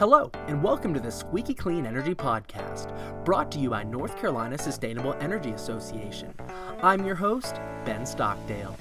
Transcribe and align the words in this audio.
Hello, 0.00 0.30
and 0.46 0.62
welcome 0.62 0.94
to 0.94 0.98
the 0.98 1.10
Squeaky 1.10 1.52
Clean 1.52 1.84
Energy 1.84 2.14
Podcast, 2.14 2.88
brought 3.22 3.52
to 3.52 3.58
you 3.58 3.68
by 3.68 3.82
North 3.82 4.16
Carolina 4.16 4.56
Sustainable 4.56 5.12
Energy 5.20 5.50
Association. 5.50 6.32
I'm 6.82 7.04
your 7.04 7.16
host, 7.16 7.56
Ben 7.84 8.06
Stockdale. 8.06 8.74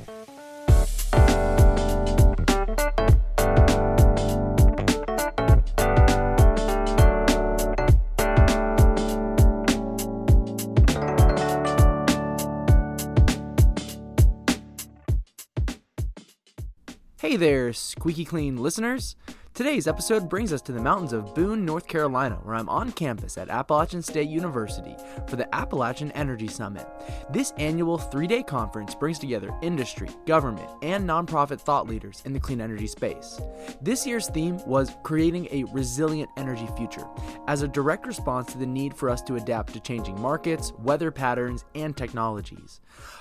Hey 17.17 17.35
there, 17.35 17.73
Squeaky 17.73 18.23
Clean 18.23 18.55
listeners. 18.55 19.17
Today's 19.59 19.87
episode 19.87 20.29
brings 20.29 20.53
us 20.53 20.61
to 20.61 20.71
the 20.71 20.79
mountains 20.79 21.11
of 21.11 21.35
Boone, 21.35 21.65
North 21.65 21.85
Carolina, 21.85 22.39
where 22.43 22.55
I'm 22.55 22.69
on 22.69 22.93
campus 22.93 23.37
at 23.37 23.49
Appalachian 23.49 24.01
State 24.01 24.29
University 24.29 24.95
for 25.27 25.35
the 25.35 25.53
Appalachian 25.53 26.13
Energy 26.13 26.47
Summit. 26.47 26.87
This 27.29 27.51
annual 27.57 27.97
three 27.97 28.25
day 28.25 28.41
conference 28.41 28.95
brings 28.95 29.19
together 29.19 29.53
industry, 29.61 30.07
government, 30.25 30.69
and 30.81 31.05
nonprofit 31.05 31.59
thought 31.59 31.89
leaders 31.89 32.21
in 32.23 32.31
the 32.31 32.39
clean 32.39 32.61
energy 32.61 32.87
space. 32.87 33.41
This 33.81 34.07
year's 34.07 34.29
theme 34.29 34.65
was 34.65 34.95
creating 35.03 35.49
a 35.51 35.65
resilient 35.73 36.29
energy 36.37 36.69
future 36.77 37.05
as 37.49 37.61
a 37.61 37.67
direct 37.67 38.07
response 38.07 38.53
to 38.53 38.57
the 38.57 38.65
need 38.65 38.93
for 38.93 39.09
us 39.09 39.21
to 39.23 39.35
adapt 39.35 39.73
to 39.73 39.81
changing 39.81 40.21
markets, 40.21 40.71
weather 40.79 41.11
patterns, 41.11 41.65
and 41.75 41.97
technologies. 41.97 42.79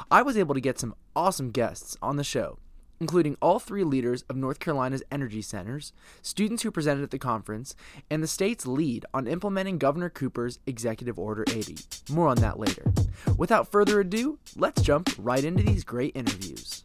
I 0.08 0.22
was 0.22 0.36
able 0.36 0.54
to 0.54 0.60
get 0.60 0.78
some 0.78 0.94
awesome 1.16 1.50
guests 1.50 1.96
on 2.00 2.14
the 2.14 2.22
show 2.22 2.60
including 3.00 3.36
all 3.40 3.58
three 3.58 3.84
leaders 3.84 4.22
of 4.28 4.36
North 4.36 4.58
Carolina's 4.58 5.02
energy 5.10 5.42
centers, 5.42 5.92
students 6.22 6.62
who 6.62 6.70
presented 6.70 7.02
at 7.02 7.10
the 7.10 7.18
conference, 7.18 7.74
and 8.10 8.22
the 8.22 8.26
state's 8.26 8.66
lead 8.66 9.04
on 9.14 9.26
implementing 9.26 9.78
Governor 9.78 10.10
Cooper's 10.10 10.58
Executive 10.66 11.18
Order 11.18 11.44
80. 11.48 11.76
More 12.10 12.28
on 12.28 12.38
that 12.38 12.58
later. 12.58 12.92
Without 13.36 13.70
further 13.70 14.00
ado, 14.00 14.38
let's 14.56 14.82
jump 14.82 15.10
right 15.18 15.44
into 15.44 15.62
these 15.62 15.84
great 15.84 16.14
interviews. 16.16 16.82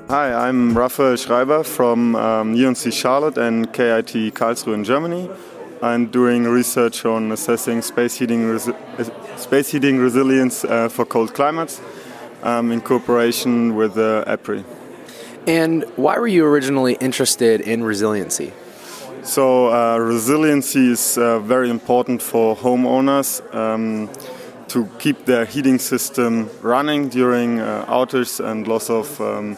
Hi, 0.08 0.48
I'm 0.48 0.78
Raphael 0.78 1.18
Schreiber 1.18 1.64
from 1.66 2.16
um, 2.16 2.54
UNC 2.54 2.94
Charlotte 2.94 3.38
and 3.38 3.72
KIT 3.74 4.34
Karlsruhe 4.34 4.76
in 4.76 4.86
Germany. 4.86 5.30
I'm 5.82 6.06
doing 6.08 6.46
research 6.46 7.04
on 7.04 7.34
assessing 7.34 7.82
space 7.82 8.16
heating, 8.16 8.44
resi- 8.44 8.76
uh, 8.98 9.36
space 9.36 9.70
heating 9.72 9.98
resilience 9.98 10.64
uh, 10.64 10.88
for 10.88 11.04
cold 11.06 11.34
climates 11.34 11.82
um, 12.44 12.72
in 12.72 12.80
cooperation 12.80 13.76
with 13.76 13.98
uh, 13.98 14.24
EPRI. 14.26 14.64
And 15.46 15.84
why 15.98 16.18
were 16.18 16.28
you 16.28 16.46
originally 16.46 16.94
interested 17.02 17.60
in 17.60 17.84
resiliency? 17.84 18.54
So, 19.24 19.68
uh, 19.68 19.98
resiliency 19.98 20.92
is 20.94 21.18
uh, 21.18 21.40
very 21.40 21.70
important 21.70 22.22
for 22.22 22.56
homeowners 22.56 23.44
um, 23.54 24.10
to 24.70 24.88
keep 25.00 25.26
their 25.26 25.46
heating 25.46 25.80
system 25.80 26.50
running 26.62 27.10
during 27.10 27.60
uh, 27.60 27.86
outages 27.88 28.40
and 28.44 28.68
loss 28.68 28.90
of 28.90 29.20
um, 29.20 29.58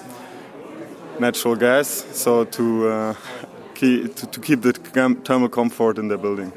natural 1.20 1.56
gas, 1.56 2.06
so 2.14 2.46
to, 2.46 2.88
uh, 2.88 3.16
keep, 3.76 4.16
to, 4.16 4.26
to, 4.28 4.40
keep 4.40 4.62
the 4.62 4.72
thermal 4.72 5.50
comfort 5.50 5.98
in 5.98 6.08
the 6.08 6.18
building. 6.18 6.52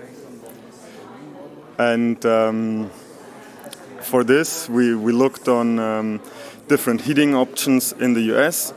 And 1.78 2.24
um, 2.24 2.90
for 4.00 4.22
this, 4.22 4.68
we, 4.68 4.94
we 4.94 5.12
looked 5.12 5.48
on 5.48 5.78
um, 5.80 6.20
different 6.68 7.00
heating 7.00 7.34
options 7.34 7.92
in 7.92 8.14
the 8.14 8.22
US, 8.36 8.72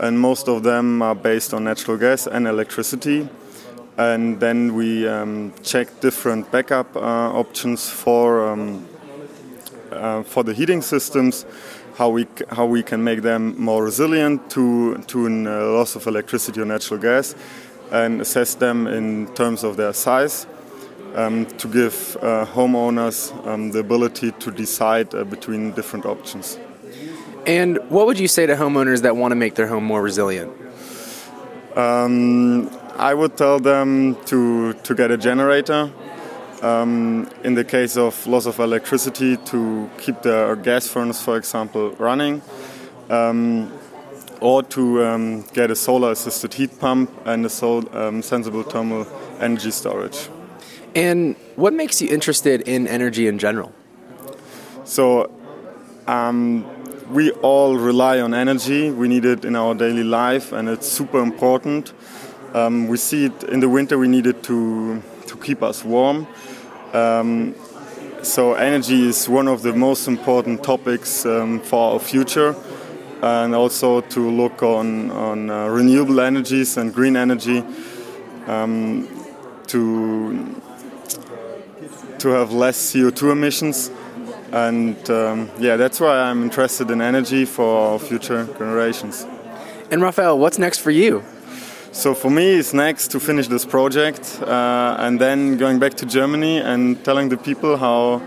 and 0.00 0.18
most 0.18 0.48
of 0.48 0.62
them 0.62 1.02
are 1.02 1.14
based 1.14 1.52
on 1.52 1.64
natural 1.64 1.98
gas 1.98 2.26
and 2.26 2.46
electricity. 2.46 3.28
And 3.98 4.38
then 4.40 4.74
we 4.74 5.06
um, 5.08 5.52
checked 5.62 6.00
different 6.00 6.50
backup 6.50 6.96
uh, 6.96 7.00
options 7.00 7.90
for, 7.90 8.48
um, 8.48 8.86
uh, 9.92 10.22
for 10.22 10.44
the 10.44 10.54
heating 10.54 10.82
systems 10.82 11.46
how 11.98 12.08
we 12.08 12.26
how 12.50 12.64
we 12.64 12.82
can 12.82 13.02
make 13.02 13.22
them 13.22 13.60
more 13.60 13.84
resilient 13.84 14.50
to 14.50 14.96
to 15.08 15.26
a 15.26 15.30
uh, 15.30 15.72
loss 15.78 15.96
of 15.96 16.06
electricity 16.06 16.60
or 16.60 16.64
natural 16.64 17.00
gas, 17.00 17.34
and 17.90 18.20
assess 18.20 18.54
them 18.54 18.86
in 18.86 19.26
terms 19.34 19.64
of 19.64 19.76
their 19.76 19.92
size. 19.92 20.46
Um, 21.14 21.46
to 21.56 21.68
give 21.68 22.16
uh, 22.20 22.44
homeowners 22.44 23.32
um, 23.46 23.70
the 23.72 23.78
ability 23.78 24.30
to 24.32 24.50
decide 24.50 25.14
uh, 25.14 25.24
between 25.24 25.72
different 25.72 26.04
options. 26.04 26.58
And 27.46 27.78
what 27.88 28.06
would 28.06 28.20
you 28.20 28.28
say 28.28 28.46
to 28.46 28.54
homeowners 28.54 29.00
that 29.02 29.16
want 29.16 29.32
to 29.32 29.36
make 29.36 29.54
their 29.54 29.66
home 29.66 29.84
more 29.84 30.02
resilient? 30.02 30.52
Um, 31.74 32.68
I 32.96 33.14
would 33.14 33.38
tell 33.38 33.58
them 33.58 34.16
to, 34.26 34.74
to 34.74 34.94
get 34.94 35.10
a 35.10 35.16
generator 35.16 35.90
um, 36.62 37.28
in 37.44 37.54
the 37.54 37.64
case 37.64 37.96
of 37.96 38.26
loss 38.26 38.46
of 38.46 38.58
electricity, 38.58 39.36
to 39.36 39.88
keep 39.98 40.22
the 40.22 40.58
gas 40.62 40.86
furnace, 40.86 41.22
for 41.22 41.36
example, 41.36 41.92
running, 41.92 42.42
um, 43.10 43.72
or 44.40 44.62
to 44.62 45.04
um, 45.04 45.42
get 45.52 45.70
a 45.70 45.76
solar 45.76 46.12
assisted 46.12 46.54
heat 46.54 46.78
pump 46.78 47.10
and 47.24 47.44
a 47.46 47.48
sol- 47.48 47.96
um, 47.96 48.22
sensible 48.22 48.62
thermal 48.62 49.06
energy 49.40 49.70
storage. 49.70 50.28
And 50.94 51.36
what 51.56 51.72
makes 51.72 52.00
you 52.00 52.08
interested 52.08 52.62
in 52.62 52.86
energy 52.86 53.26
in 53.26 53.38
general? 53.38 53.72
So, 54.84 55.30
um, 56.06 56.64
we 57.10 57.30
all 57.30 57.76
rely 57.76 58.20
on 58.20 58.34
energy. 58.34 58.90
We 58.90 59.08
need 59.08 59.24
it 59.24 59.44
in 59.44 59.56
our 59.56 59.74
daily 59.74 60.04
life, 60.04 60.52
and 60.52 60.68
it's 60.68 60.88
super 60.88 61.20
important. 61.22 61.92
Um, 62.54 62.88
we 62.88 62.96
see 62.96 63.26
it 63.26 63.44
in 63.44 63.60
the 63.60 63.68
winter. 63.68 63.98
We 63.98 64.08
need 64.08 64.26
it 64.26 64.42
to 64.44 65.02
to 65.26 65.36
keep 65.36 65.62
us 65.62 65.84
warm. 65.84 66.26
Um, 66.92 67.54
so 68.22 68.54
energy 68.54 69.08
is 69.08 69.28
one 69.28 69.48
of 69.48 69.62
the 69.62 69.72
most 69.72 70.08
important 70.08 70.62
topics 70.62 71.24
um, 71.24 71.60
for 71.60 71.92
our 71.92 71.98
future, 72.00 72.54
and 73.22 73.54
also 73.54 74.00
to 74.00 74.30
look 74.30 74.62
on 74.62 75.10
on 75.10 75.50
uh, 75.50 75.68
renewable 75.68 76.20
energies 76.20 76.76
and 76.76 76.92
green 76.92 77.16
energy 77.16 77.62
um, 78.46 79.08
to 79.66 80.54
to 82.18 82.28
have 82.30 82.52
less 82.52 82.92
CO2 82.92 83.32
emissions. 83.32 83.90
And 84.50 84.98
um, 85.10 85.50
yeah, 85.58 85.76
that's 85.76 86.00
why 86.00 86.18
I'm 86.18 86.42
interested 86.42 86.90
in 86.90 87.00
energy 87.00 87.44
for 87.44 87.98
future 87.98 88.46
generations. 88.58 89.26
And 89.90 90.02
Raphael, 90.02 90.38
what's 90.38 90.58
next 90.58 90.78
for 90.78 90.90
you? 90.90 91.22
So 91.98 92.14
for 92.14 92.30
me, 92.30 92.54
it's 92.54 92.72
next 92.72 93.10
to 93.10 93.18
finish 93.18 93.48
this 93.48 93.64
project 93.64 94.40
uh, 94.42 94.96
and 95.00 95.20
then 95.20 95.56
going 95.56 95.80
back 95.80 95.94
to 95.94 96.06
Germany 96.06 96.58
and 96.58 97.04
telling 97.04 97.28
the 97.28 97.36
people 97.36 97.76
how 97.76 98.22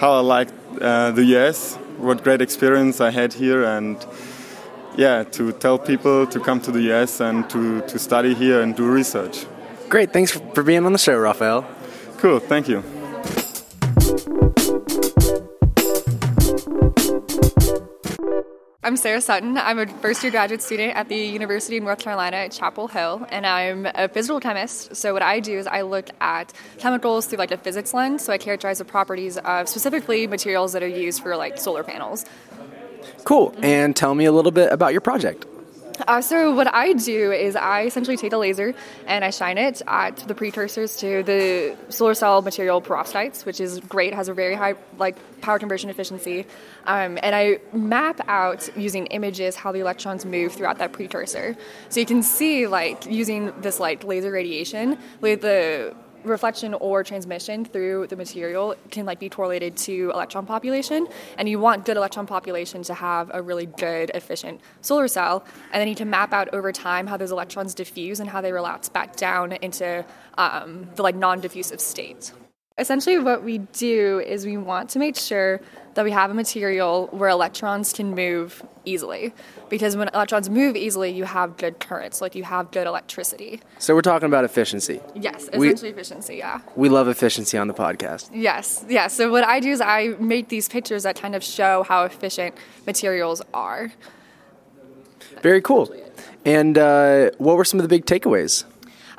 how 0.00 0.12
I 0.12 0.20
liked 0.20 0.54
uh, 0.80 1.10
the 1.10 1.24
US, 1.36 1.76
what 1.98 2.24
great 2.24 2.40
experience 2.40 2.98
I 2.98 3.10
had 3.10 3.34
here, 3.34 3.62
and 3.62 3.98
yeah, 4.96 5.24
to 5.32 5.52
tell 5.52 5.78
people 5.78 6.26
to 6.28 6.40
come 6.40 6.60
to 6.62 6.72
the 6.72 6.80
US 6.92 7.20
and 7.20 7.44
to, 7.50 7.82
to 7.82 7.98
study 7.98 8.32
here 8.32 8.62
and 8.62 8.74
do 8.74 8.90
research. 8.90 9.44
Great, 9.90 10.14
thanks 10.14 10.32
for 10.54 10.62
being 10.62 10.86
on 10.86 10.94
the 10.94 10.98
show, 10.98 11.18
Raphael. 11.18 11.66
Cool, 12.16 12.40
thank 12.40 12.68
you. 12.68 12.99
I'm 18.90 18.96
Sarah 18.96 19.20
Sutton. 19.20 19.56
I'm 19.56 19.78
a 19.78 19.86
first 19.86 20.20
year 20.24 20.32
graduate 20.32 20.60
student 20.60 20.96
at 20.96 21.08
the 21.08 21.14
University 21.14 21.76
of 21.76 21.84
North 21.84 22.00
Carolina 22.00 22.38
at 22.38 22.50
Chapel 22.50 22.88
Hill, 22.88 23.24
and 23.28 23.46
I'm 23.46 23.86
a 23.86 24.08
physical 24.08 24.40
chemist. 24.40 24.96
So, 24.96 25.12
what 25.12 25.22
I 25.22 25.38
do 25.38 25.56
is 25.56 25.68
I 25.68 25.82
look 25.82 26.10
at 26.20 26.52
chemicals 26.78 27.26
through 27.26 27.38
like 27.38 27.52
a 27.52 27.56
physics 27.56 27.94
lens. 27.94 28.24
So, 28.24 28.32
I 28.32 28.38
characterize 28.38 28.78
the 28.78 28.84
properties 28.84 29.38
of 29.38 29.68
specifically 29.68 30.26
materials 30.26 30.72
that 30.72 30.82
are 30.82 30.88
used 30.88 31.22
for 31.22 31.36
like 31.36 31.56
solar 31.56 31.84
panels. 31.84 32.24
Cool. 33.22 33.54
And 33.62 33.94
tell 33.94 34.16
me 34.16 34.24
a 34.24 34.32
little 34.32 34.50
bit 34.50 34.72
about 34.72 34.90
your 34.90 35.02
project. 35.02 35.46
Uh, 36.06 36.20
so 36.20 36.54
what 36.54 36.72
I 36.72 36.92
do 36.92 37.32
is 37.32 37.56
I 37.56 37.82
essentially 37.82 38.16
take 38.16 38.32
a 38.32 38.38
laser 38.38 38.74
and 39.06 39.24
I 39.24 39.30
shine 39.30 39.58
it 39.58 39.82
at 39.86 40.16
the 40.28 40.34
precursors 40.34 40.96
to 40.96 41.22
the 41.22 41.76
solar 41.88 42.14
cell 42.14 42.42
material 42.42 42.80
perovskites, 42.80 43.44
which 43.44 43.60
is 43.60 43.80
great, 43.80 44.14
has 44.14 44.28
a 44.28 44.34
very 44.34 44.54
high 44.54 44.74
like 44.98 45.16
power 45.40 45.58
conversion 45.58 45.90
efficiency, 45.90 46.46
um, 46.84 47.18
and 47.22 47.34
I 47.34 47.58
map 47.72 48.20
out 48.28 48.68
using 48.76 49.06
images 49.06 49.56
how 49.56 49.72
the 49.72 49.80
electrons 49.80 50.24
move 50.24 50.52
throughout 50.52 50.78
that 50.78 50.92
precursor. 50.92 51.56
So 51.88 52.00
you 52.00 52.06
can 52.06 52.22
see 52.22 52.66
like 52.66 53.06
using 53.06 53.52
this 53.60 53.80
like 53.80 54.04
laser 54.04 54.30
radiation 54.30 54.98
with 55.20 55.42
the 55.42 55.94
reflection 56.24 56.74
or 56.74 57.02
transmission 57.02 57.64
through 57.64 58.06
the 58.08 58.16
material 58.16 58.74
can 58.90 59.06
like 59.06 59.18
be 59.18 59.28
correlated 59.28 59.76
to 59.76 60.10
electron 60.12 60.46
population 60.46 61.06
and 61.38 61.48
you 61.48 61.58
want 61.58 61.84
good 61.84 61.96
electron 61.96 62.26
population 62.26 62.82
to 62.82 62.94
have 62.94 63.30
a 63.32 63.42
really 63.42 63.66
good 63.66 64.10
efficient 64.14 64.60
solar 64.80 65.08
cell 65.08 65.44
and 65.72 65.80
then 65.80 65.88
you 65.88 65.94
can 65.94 66.10
map 66.10 66.32
out 66.32 66.48
over 66.52 66.72
time 66.72 67.06
how 67.06 67.16
those 67.16 67.30
electrons 67.30 67.74
diffuse 67.74 68.20
and 68.20 68.28
how 68.28 68.40
they 68.40 68.52
relapse 68.52 68.88
back 68.88 69.16
down 69.16 69.52
into 69.52 70.04
um, 70.38 70.88
the 70.94 71.02
like 71.02 71.14
non-diffusive 71.14 71.80
state. 71.80 72.32
Essentially 72.78 73.18
what 73.18 73.42
we 73.42 73.58
do 73.58 74.20
is 74.20 74.46
we 74.46 74.56
want 74.56 74.90
to 74.90 74.98
make 74.98 75.16
sure 75.16 75.60
that 75.94 76.04
we 76.04 76.10
have 76.12 76.30
a 76.30 76.34
material 76.34 77.08
where 77.10 77.28
electrons 77.28 77.92
can 77.92 78.14
move 78.14 78.62
easily 78.84 79.32
because 79.68 79.96
when 79.96 80.08
electrons 80.14 80.48
move 80.48 80.76
easily 80.76 81.10
you 81.10 81.24
have 81.24 81.56
good 81.56 81.78
currents 81.80 82.20
like 82.20 82.34
you 82.34 82.44
have 82.44 82.70
good 82.70 82.86
electricity 82.86 83.60
So 83.78 83.94
we're 83.94 84.00
talking 84.02 84.26
about 84.26 84.44
efficiency. 84.44 85.00
yes 85.14 85.48
We- 85.56 85.68
essentially 85.68 85.90
efficiency 85.90 86.36
yeah 86.36 86.60
We 86.76 86.88
love 86.88 87.08
efficiency 87.08 87.58
on 87.58 87.66
the 87.68 87.74
podcast. 87.74 88.30
yes 88.32 88.84
yeah 88.88 89.08
so 89.08 89.30
what 89.30 89.44
i 89.44 89.60
do 89.60 89.70
is 89.70 89.80
i 89.80 90.14
make 90.20 90.48
these 90.48 90.68
pictures 90.68 91.02
that 91.02 91.16
kind 91.20 91.34
of 91.34 91.42
show 91.44 91.82
how 91.82 92.04
efficient 92.04 92.54
materials 92.86 93.42
are 93.52 93.92
Very 95.42 95.60
cool. 95.62 95.92
And 96.44 96.76
uh, 96.78 97.30
what 97.38 97.56
were 97.56 97.64
some 97.64 97.78
of 97.80 97.84
the 97.84 97.88
big 97.88 98.04
takeaways? 98.06 98.64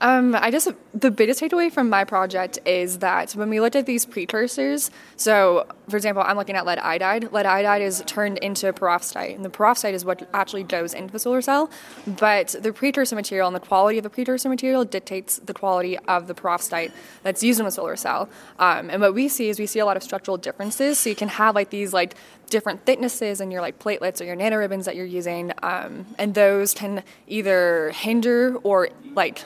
Um, 0.01 0.36
I 0.36 0.50
just 0.50 0.68
the 0.95 1.12
biggest 1.12 1.39
takeaway 1.39 1.71
from 1.71 1.88
my 1.88 2.03
project 2.03 2.57
is 2.65 3.00
that 3.00 3.33
when 3.33 3.50
we 3.51 3.59
looked 3.59 3.75
at 3.75 3.86
these 3.86 4.03
precursors, 4.03 4.89
so 5.15 5.68
for 5.89 5.95
example, 5.95 6.24
I'm 6.25 6.38
looking 6.38 6.56
at 6.56 6.65
lead 6.65 6.80
iodide. 6.80 7.31
Lead 7.31 7.45
iodide 7.45 7.83
is 7.83 8.03
turned 8.07 8.39
into 8.39 8.74
perovskite, 8.74 9.36
and 9.36 9.45
the 9.45 9.50
perovskite 9.50 9.94
is 9.94 10.03
what 10.03 10.27
actually 10.33 10.63
goes 10.63 10.95
into 10.95 11.13
the 11.13 11.19
solar 11.19 11.42
cell. 11.42 11.69
But 12.07 12.56
the 12.59 12.74
precursor 12.74 13.15
material 13.15 13.48
and 13.48 13.56
the 13.56 13.59
quality 13.59 14.00
of 14.00 14.03
the 14.03 14.09
precursor 14.09 14.50
material 14.50 14.83
dictates 14.86 15.38
the 15.38 15.53
quality 15.53 16.00
of 16.00 16.25
the 16.25 16.33
perovskite 16.33 16.92
that's 17.21 17.44
used 17.44 17.59
in 17.59 17.65
the 17.65 17.71
solar 17.71 17.95
cell. 17.95 18.27
Um, 18.57 18.89
and 18.89 19.01
what 19.01 19.13
we 19.13 19.27
see 19.27 19.50
is 19.50 19.59
we 19.59 19.68
see 19.68 19.80
a 19.80 19.86
lot 19.86 19.98
of 19.98 20.03
structural 20.03 20.38
differences. 20.38 20.98
So 20.98 21.12
you 21.12 21.15
can 21.15 21.30
have 21.30 21.53
like 21.53 21.69
these 21.69 21.94
like 21.94 22.15
different 22.50 22.86
thicknesses 22.88 23.39
in 23.39 23.51
your 23.51 23.62
like 23.62 23.77
platelets 23.77 24.19
or 24.19 24.24
your 24.24 24.36
nanoribbons 24.36 24.86
that 24.86 24.95
you're 24.95 25.06
using, 25.06 25.53
um, 25.62 26.07
and 26.18 26.33
those 26.33 26.74
can 26.74 27.03
either 27.27 27.92
hinder 27.92 28.57
or 28.63 28.89
like 29.13 29.44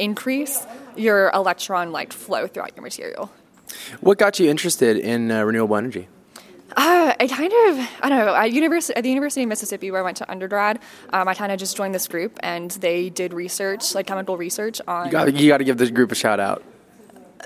increase 0.00 0.66
your 0.96 1.30
electron 1.34 1.92
like 1.92 2.12
flow 2.12 2.46
throughout 2.46 2.74
your 2.76 2.82
material. 2.82 3.30
What 4.00 4.18
got 4.18 4.40
you 4.40 4.50
interested 4.50 4.96
in 4.96 5.30
uh, 5.30 5.44
renewable 5.44 5.76
energy? 5.76 6.08
Uh, 6.76 7.14
I 7.18 7.26
kind 7.26 7.52
of, 7.52 7.88
I 8.00 8.08
don't 8.08 8.18
know, 8.18 8.34
at, 8.34 8.52
university, 8.52 8.96
at 8.96 9.02
the 9.02 9.08
University 9.08 9.42
of 9.42 9.48
Mississippi 9.48 9.90
where 9.90 10.00
I 10.00 10.04
went 10.04 10.18
to 10.18 10.30
undergrad, 10.30 10.78
um, 11.12 11.26
I 11.26 11.34
kind 11.34 11.50
of 11.50 11.58
just 11.58 11.76
joined 11.76 11.94
this 11.94 12.06
group 12.06 12.38
and 12.42 12.70
they 12.72 13.10
did 13.10 13.32
research, 13.32 13.94
like 13.94 14.06
chemical 14.06 14.36
research 14.36 14.80
on 14.86 15.06
You 15.06 15.12
got, 15.12 15.34
you 15.34 15.48
got 15.48 15.58
to 15.58 15.64
give 15.64 15.78
this 15.78 15.90
group 15.90 16.12
a 16.12 16.14
shout 16.14 16.38
out. 16.38 16.62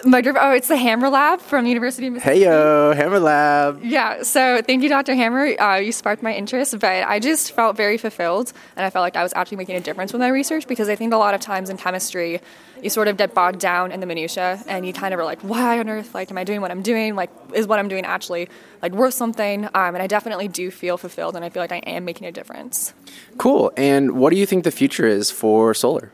My 0.05 0.21
group. 0.23 0.37
Oh, 0.39 0.53
it's 0.53 0.69
the 0.69 0.77
Hammer 0.77 1.09
Lab 1.09 1.41
from 1.41 1.65
the 1.65 1.71
University 1.71 2.07
of 2.07 2.15
Mississippi. 2.15 2.39
Hey 2.39 2.45
yo, 2.45 2.93
Hammer 2.95 3.19
Lab. 3.19 3.83
Yeah, 3.83 4.23
so 4.23 4.61
thank 4.63 4.83
you, 4.83 4.89
Dr. 4.89 5.15
Hammer. 5.15 5.61
Uh, 5.61 5.77
you 5.77 5.93
sparked 5.93 6.23
my 6.23 6.35
interest, 6.35 6.79
but 6.79 6.85
I 6.85 7.21
just 7.21 7.53
felt 7.53 7.77
very 7.77 7.99
fulfilled, 7.99 8.53
and 8.77 8.85
I 8.85 8.91
felt 8.91 9.03
like 9.03 9.17
I 9.17 9.23
was 9.23 9.33
actually 9.35 9.59
making 9.59 9.77
a 9.77 9.81
difference 9.81 10.13
with 10.13 10.21
my 10.21 10.29
research 10.29 10.67
because 10.67 10.89
I 10.89 10.97
think 10.97 11.13
a 11.13 11.17
lot 11.17 11.35
of 11.35 11.41
times 11.41 11.71
in 11.71 11.77
chemistry, 11.77 12.41
you 12.83 12.91
sort 12.91 13.09
of 13.09 13.17
get 13.17 13.35
bogged 13.35 13.61
down 13.61 13.93
in 13.93 14.01
the 14.01 14.07
minutia, 14.07 14.63
and 14.67 14.87
you 14.87 14.93
kind 14.93 15.15
of 15.15 15.21
are 15.21 15.25
like, 15.25 15.41
why 15.43 15.79
on 15.79 15.89
earth, 15.89 16.15
like, 16.15 16.31
am 16.31 16.39
I 16.39 16.45
doing 16.45 16.61
what 16.61 16.71
I'm 16.71 16.83
doing? 16.83 17.15
Like, 17.15 17.31
is 17.53 17.67
what 17.67 17.79
I'm 17.79 17.89
doing 17.89 18.05
actually 18.05 18.49
like 18.83 18.93
worth 18.93 19.15
something? 19.15 19.65
Um, 19.67 19.95
and 19.95 19.99
I 19.99 20.07
definitely 20.07 20.49
do 20.49 20.71
feel 20.71 20.97
fulfilled, 20.99 21.37
and 21.37 21.45
I 21.45 21.51
feel 21.51 21.63
like 21.63 21.73
I 21.73 21.79
am 21.79 22.05
making 22.05 22.27
a 22.27 22.33
difference. 22.33 22.95
Cool. 23.39 23.73
And 23.77 24.13
what 24.13 24.31
do 24.31 24.37
you 24.37 24.47
think 24.47 24.65
the 24.65 24.71
future 24.71 25.07
is 25.07 25.31
for 25.31 25.75
solar? 25.75 26.13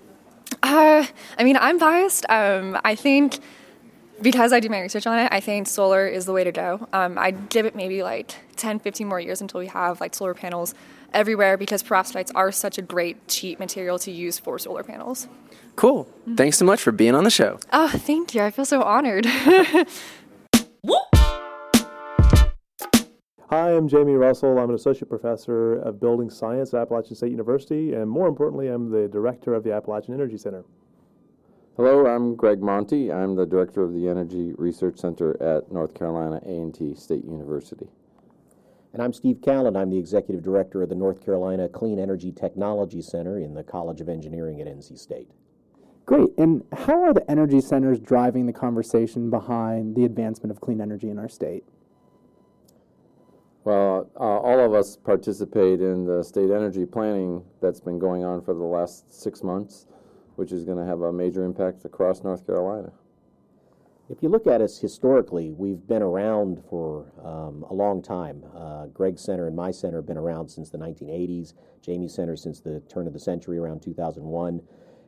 Uh, 0.63 1.07
I 1.39 1.45
mean, 1.45 1.57
I'm 1.57 1.79
biased. 1.79 2.27
Um, 2.29 2.79
I 2.85 2.95
think 2.95 3.39
because 4.23 4.53
I 4.53 4.61
do 4.61 4.69
my 4.69 4.81
research 4.81 5.07
on 5.07 5.19
it, 5.19 5.29
I 5.33 5.41
think 5.41 5.67
solar 5.67 6.07
is 6.07 6.27
the 6.27 6.33
way 6.33 6.45
to 6.45 6.53
go. 6.53 6.89
Um, 6.93 7.19
I'd 7.19 7.49
give 7.49 7.67
it 7.67 7.75
maybe 7.75 8.03
like 8.03 8.35
10, 8.57 8.79
15 8.81 9.07
more 9.07 9.21
years 9.21 9.41
until 9.41 9.61
we 9.61 9.67
have 9.69 10.01
like 10.01 10.15
solar 10.15 10.35
panels 10.35 10.75
everywhere 11.13 11.57
because 11.57 11.83
perovskites 11.83 12.31
are 12.35 12.53
such 12.53 12.79
a 12.79 12.83
great 12.83 13.27
cheap 13.29 13.59
material 13.59 13.99
to 14.01 14.11
use 14.11 14.39
for 14.39 14.59
solar 14.59 14.83
panels. 14.83 15.29
Cool. 15.77 16.09
Thanks 16.37 16.59
so 16.59 16.65
much 16.65 16.81
for 16.81 16.93
being 16.93 17.15
on 17.15 17.25
the 17.25 17.31
show. 17.31 17.59
Oh, 17.73 17.89
thank 17.89 18.35
you. 18.35 18.43
I 18.43 18.51
feel 18.51 18.65
so 18.65 18.83
honored. 18.83 19.27
Hi, 23.51 23.75
I'm 23.77 23.89
Jamie 23.89 24.13
Russell. 24.13 24.59
I'm 24.59 24.69
an 24.69 24.77
associate 24.77 25.09
professor 25.09 25.81
of 25.81 25.99
building 25.99 26.31
science 26.31 26.73
at 26.73 26.83
Appalachian 26.83 27.17
State 27.17 27.33
University, 27.33 27.95
and 27.95 28.09
more 28.09 28.29
importantly, 28.29 28.69
I'm 28.69 28.91
the 28.91 29.09
director 29.09 29.55
of 29.55 29.65
the 29.65 29.73
Appalachian 29.73 30.15
Energy 30.15 30.37
Center. 30.37 30.65
Hello, 31.77 32.05
I'm 32.05 32.35
Greg 32.35 32.61
Monty. 32.61 33.13
I'm 33.13 33.37
the 33.37 33.47
director 33.47 33.83
of 33.83 33.95
the 33.95 34.09
Energy 34.09 34.53
Research 34.59 34.99
Center 34.99 35.41
at 35.41 35.71
North 35.71 35.95
Carolina 35.95 36.41
A&T 36.45 36.95
State 36.97 37.25
University. 37.25 37.89
And 38.93 39.01
I'm 39.01 39.13
Steve 39.13 39.37
Kalland. 39.37 39.77
I'm 39.77 39.89
the 39.89 39.97
executive 39.97 40.43
director 40.43 40.83
of 40.83 40.89
the 40.89 40.97
North 40.97 41.25
Carolina 41.25 41.69
Clean 41.69 41.99
Energy 41.99 42.33
Technology 42.33 43.01
Center 43.01 43.39
in 43.39 43.55
the 43.55 43.63
College 43.63 44.01
of 44.01 44.09
Engineering 44.09 44.61
at 44.61 44.67
NC 44.67 44.99
State. 44.99 45.29
Great. 46.07 46.37
And 46.37 46.65
how 46.73 47.05
are 47.05 47.15
the 47.15 47.31
energy 47.31 47.61
centers 47.61 48.01
driving 48.01 48.47
the 48.47 48.53
conversation 48.53 49.31
behind 49.31 49.95
the 49.95 50.05
advancement 50.05 50.51
of 50.51 50.61
clean 50.61 50.81
energy 50.81 51.09
in 51.09 51.21
our 51.21 51.29
state? 51.29 51.65
Well, 53.63 54.11
uh, 54.17 54.23
all 54.23 54.59
of 54.59 54.75
us 54.75 54.97
participate 54.97 55.81
in 55.81 56.05
the 56.05 56.25
state 56.25 56.51
energy 56.51 56.85
planning 56.85 57.45
that's 57.63 57.81
been 57.81 58.01
going 58.01 58.25
on 58.25 58.43
for 58.43 58.55
the 58.55 58.65
last 58.65 59.13
six 59.13 59.45
months, 59.45 59.87
which 60.41 60.53
is 60.53 60.65
going 60.65 60.79
to 60.79 60.87
have 60.87 61.03
a 61.03 61.13
major 61.13 61.45
impact 61.45 61.85
across 61.85 62.25
North 62.25 62.47
Carolina. 62.47 62.91
If 64.09 64.23
you 64.23 64.31
look 64.31 64.47
at 64.47 64.63
us 64.63 64.79
historically, 64.79 65.53
we've 65.53 65.87
been 65.87 66.01
around 66.01 66.63
for 66.71 67.13
um, 67.23 67.67
a 67.69 67.75
long 67.75 68.01
time. 68.01 68.43
Uh, 68.57 68.87
Greg's 68.87 69.21
Center 69.21 69.47
and 69.49 69.55
my 69.55 69.71
center 69.71 69.99
have 69.99 70.07
been 70.07 70.17
around 70.17 70.49
since 70.49 70.71
the 70.71 70.79
1980s, 70.79 71.53
Jamie's 71.83 72.15
Center 72.15 72.37
since 72.37 72.59
the 72.59 72.81
turn 72.89 73.07
of 73.07 73.13
the 73.13 73.21
century, 73.21 73.59
around 73.59 73.83
2001. 73.83 74.63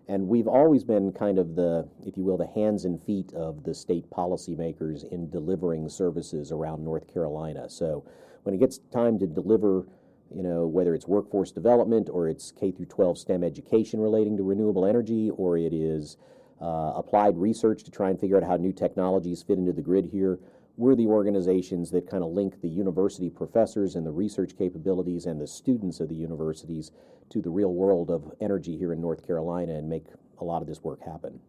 And 0.07 0.29
we've 0.29 0.47
always 0.47 0.85
been 0.85 1.13
kind 1.13 1.39
of 1.39 1.57
the, 1.57 1.89
if 2.05 2.19
you 2.19 2.25
will, 2.25 2.37
the 2.37 2.47
hands 2.47 2.85
and 2.85 3.03
feet 3.03 3.33
of 3.33 3.65
the 3.65 3.73
state 3.73 4.11
policymakers 4.11 5.11
in 5.11 5.31
delivering 5.31 5.89
services 5.89 6.53
around 6.53 6.85
North 6.85 7.11
Carolina. 7.11 7.71
So 7.71 8.05
when 8.43 8.55
it 8.55 8.59
gets 8.59 8.81
time 8.93 9.19
to 9.21 9.27
deliver, 9.27 9.87
you 10.35 10.43
know, 10.43 10.67
whether 10.67 10.95
it's 10.95 11.07
workforce 11.07 11.51
development 11.51 12.09
or 12.11 12.29
it's 12.29 12.53
K 12.53 12.71
through 12.71 12.87
12 12.87 13.19
STEM 13.19 13.45
education 13.45 14.01
relating 14.01 14.37
to 14.37 14.43
renewable 14.43 14.87
energy 14.87 15.31
or 15.31 15.57
it 15.57 15.73
is 15.73 16.17
uh, 16.61 16.93
applied 16.95 17.37
research 17.37 17.83
to 17.85 17.91
try 17.91 18.11
and 18.11 18.19
figure 18.19 18.37
out 18.37 18.45
how 18.45 18.57
new 18.57 18.73
technologies 18.73 19.43
fit 19.43 19.59
into 19.59 19.73
the 19.73 19.83
grid 19.83 20.07
here. 20.07 20.39
We're 20.77 20.95
the 20.95 21.07
organizations 21.07 21.91
that 21.91 22.09
kind 22.09 22.23
of 22.23 22.31
link 22.31 22.61
the 22.61 22.69
university 22.69 23.29
professors 23.29 23.95
and 23.95 24.07
the 24.07 24.11
research 24.11 24.57
capabilities 24.57 25.27
and 25.27 25.41
the 25.41 25.47
students 25.47 26.01
of 26.01 26.09
the 26.09 26.15
universities 26.15 26.93
to 27.31 27.43
the 27.43 27.51
real 27.51 27.75
world 27.75 28.11
of 28.11 28.33
energy 28.41 28.77
here 28.77 28.93
in 28.93 29.01
North 29.01 29.27
Carolina 29.27 29.75
and 29.75 29.89
make 29.89 30.07
a 30.39 30.45
lot 30.45 30.63
of 30.63 30.69
this 30.69 30.83
work 30.83 31.03
happen. 31.05 31.41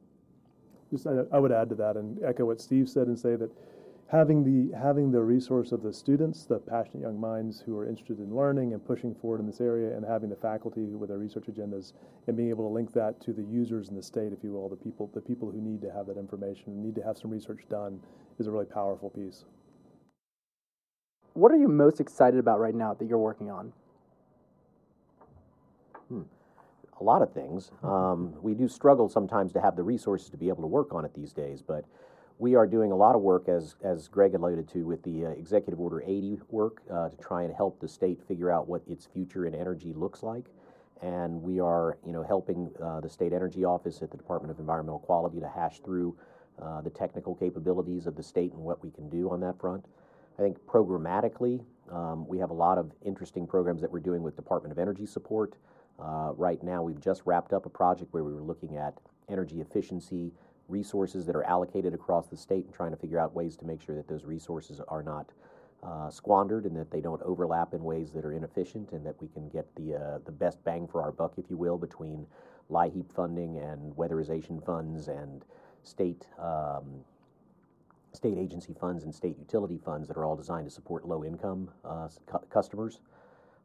Just 0.92 1.08
I, 1.08 1.24
I 1.32 1.40
would 1.40 1.52
add 1.52 1.70
to 1.70 1.76
that 1.76 1.96
and 1.96 2.22
echo 2.24 2.46
what 2.46 2.60
Steve 2.60 2.90
said 2.90 3.08
and 3.08 3.18
say 3.18 3.36
that 3.36 3.52
having 4.14 4.44
the 4.44 4.78
having 4.78 5.12
the 5.12 5.22
resource 5.22 5.72
of 5.72 5.82
the 5.82 5.92
students, 5.92 6.46
the 6.46 6.60
passionate 6.60 7.02
young 7.02 7.20
minds 7.20 7.64
who 7.66 7.76
are 7.76 7.90
interested 7.90 8.20
in 8.20 8.36
learning 8.36 8.74
and 8.74 8.86
pushing 8.86 9.16
forward 9.16 9.40
in 9.40 9.48
this 9.48 9.60
area, 9.60 9.96
and 9.98 10.06
having 10.06 10.30
the 10.30 10.36
faculty 10.36 10.82
with 10.82 11.10
their 11.10 11.18
research 11.18 11.46
agendas, 11.48 11.94
and 12.28 12.38
being 12.38 12.50
able 12.50 12.70
to 12.70 12.74
link 12.74 12.94
that 12.94 13.20
to 13.22 13.34
the 13.34 13.42
users 13.42 13.90
in 13.90 13.96
the 13.96 14.04
state, 14.04 14.32
if 14.32 14.44
you 14.44 14.52
will, 14.52 14.70
the 14.70 14.76
people 14.76 15.10
the 15.16 15.22
people 15.22 15.50
who 15.50 15.60
need 15.60 15.82
to 15.82 15.92
have 15.92 16.06
that 16.06 16.18
information, 16.18 16.84
need 16.84 16.94
to 16.94 17.02
have 17.02 17.18
some 17.18 17.32
research 17.32 17.62
done, 17.70 18.00
is 18.40 18.46
a 18.46 18.52
really 18.52 18.68
powerful 18.68 19.10
piece. 19.10 19.46
What 21.34 21.52
are 21.52 21.58
you 21.58 21.68
most 21.68 22.00
excited 22.00 22.40
about 22.40 22.60
right 22.60 22.76
now 22.76 22.94
that 22.94 23.08
you're 23.08 23.18
working 23.18 23.50
on? 23.50 23.74
a 27.00 27.04
lot 27.04 27.22
of 27.24 27.34
things. 27.34 27.72
Um, 27.82 28.34
we 28.42 28.54
do 28.54 28.68
struggle 28.68 29.10
sometimes 29.10 29.52
to 29.54 29.62
have 29.62 29.76
the 29.76 29.84
resources 29.84 30.30
to 30.30 30.38
be 30.38 30.48
able 30.48 30.62
to 30.62 30.68
work 30.68 30.94
on 30.94 31.04
it 31.04 31.14
these 31.14 31.34
days, 31.34 31.62
but 31.62 31.84
we 32.40 32.56
are 32.56 32.66
doing 32.66 32.92
a 32.92 32.96
lot 32.96 33.16
of 33.16 33.22
work, 33.22 33.48
as, 33.48 33.76
as 33.84 34.08
Greg 34.08 34.34
alluded 34.36 34.68
to, 34.70 34.84
with 34.86 35.04
the 35.04 35.28
uh, 35.28 35.30
Executive 35.30 35.80
Order 35.80 36.02
80 36.02 36.40
work 36.50 36.82
uh, 36.92 37.10
to 37.10 37.18
try 37.18 37.44
and 37.44 37.54
help 37.54 37.80
the 37.80 37.88
state 37.88 38.22
figure 38.28 38.52
out 38.52 38.68
what 38.68 38.82
its 38.88 39.06
future 39.06 39.46
in 39.46 39.54
energy 39.54 39.94
looks 39.94 40.24
like. 40.24 40.46
And 41.02 41.42
we 41.42 41.60
are, 41.60 41.98
you 42.06 42.14
know, 42.14 42.24
helping 42.24 42.72
uh, 42.82 43.02
the 43.02 43.10
State 43.10 43.34
Energy 43.34 43.66
Office 43.66 44.02
at 44.02 44.10
the 44.10 44.18
Department 44.18 44.52
of 44.52 44.60
Environmental 44.60 45.00
Quality 45.00 45.40
to 45.42 45.50
hash 45.50 45.80
through 45.80 46.16
uh, 46.62 46.82
the 46.82 46.90
technical 46.90 47.36
capabilities 47.36 48.08
of 48.08 48.16
the 48.16 48.24
state 48.24 48.54
and 48.54 48.62
what 48.62 48.82
we 48.84 48.90
can 48.90 49.10
do 49.10 49.30
on 49.30 49.40
that 49.42 49.60
front. 49.60 49.86
I 50.40 50.42
think 50.42 50.58
programmatically, 50.66 51.64
um, 51.92 52.28
we 52.28 52.40
have 52.40 52.50
a 52.50 52.56
lot 52.56 52.78
of 52.78 52.92
interesting 53.06 53.46
programs 53.46 53.82
that 53.82 53.92
we're 53.92 54.00
doing 54.00 54.24
with 54.24 54.36
Department 54.36 54.72
of 54.72 54.80
Energy 54.80 55.06
support. 55.06 55.56
Uh, 56.00 56.32
right 56.36 56.62
now, 56.64 56.82
we've 56.82 57.02
just 57.02 57.22
wrapped 57.26 57.54
up 57.54 57.66
a 57.66 57.70
project 57.70 58.14
where 58.14 58.24
we 58.24 58.34
were 58.34 58.42
looking 58.42 58.78
at 58.78 58.98
energy 59.30 59.62
efficiency 59.62 60.32
resources 60.68 61.26
that 61.26 61.36
are 61.36 61.44
allocated 61.44 61.94
across 61.94 62.28
the 62.28 62.38
state 62.38 62.66
and 62.66 62.74
trying 62.74 62.92
to 62.92 62.98
figure 62.98 63.20
out 63.20 63.34
ways 63.34 63.56
to 63.58 63.66
make 63.66 63.82
sure 63.82 63.96
that 63.96 64.08
those 64.08 64.26
resources 64.26 64.82
are 64.88 65.04
not 65.04 65.32
uh, 65.84 66.10
squandered 66.10 66.66
and 66.66 66.76
that 66.76 66.90
they 66.92 67.02
don't 67.02 67.22
overlap 67.24 67.74
in 67.74 67.84
ways 67.84 68.12
that 68.12 68.26
are 68.26 68.34
inefficient 68.34 68.92
and 68.92 69.06
that 69.06 69.22
we 69.22 69.28
can 69.28 69.50
get 69.50 69.66
the, 69.76 69.96
uh, 69.96 70.20
the 70.26 70.32
best 70.32 70.64
bang 70.64 70.88
for 70.88 71.02
our 71.02 71.12
buck, 71.12 71.34
if 71.38 71.50
you 71.50 71.58
will, 71.58 71.78
between 71.78 72.26
LIHEAP 72.72 73.12
funding 73.14 73.58
and 73.58 73.94
weatherization 73.96 74.64
funds 74.66 75.08
and 75.10 75.44
state 75.84 76.26
um, 76.40 77.04
state 78.14 78.38
agency 78.38 78.74
funds 78.80 79.04
and 79.04 79.14
state 79.14 79.38
utility 79.40 79.80
funds 79.84 80.08
that 80.08 80.18
are 80.18 80.24
all 80.26 80.36
designed 80.36 80.66
to 80.66 80.72
support 80.72 81.08
low 81.08 81.24
income 81.26 81.70
uh, 81.84 82.08
cu- 82.28 82.46
customers. 82.50 83.00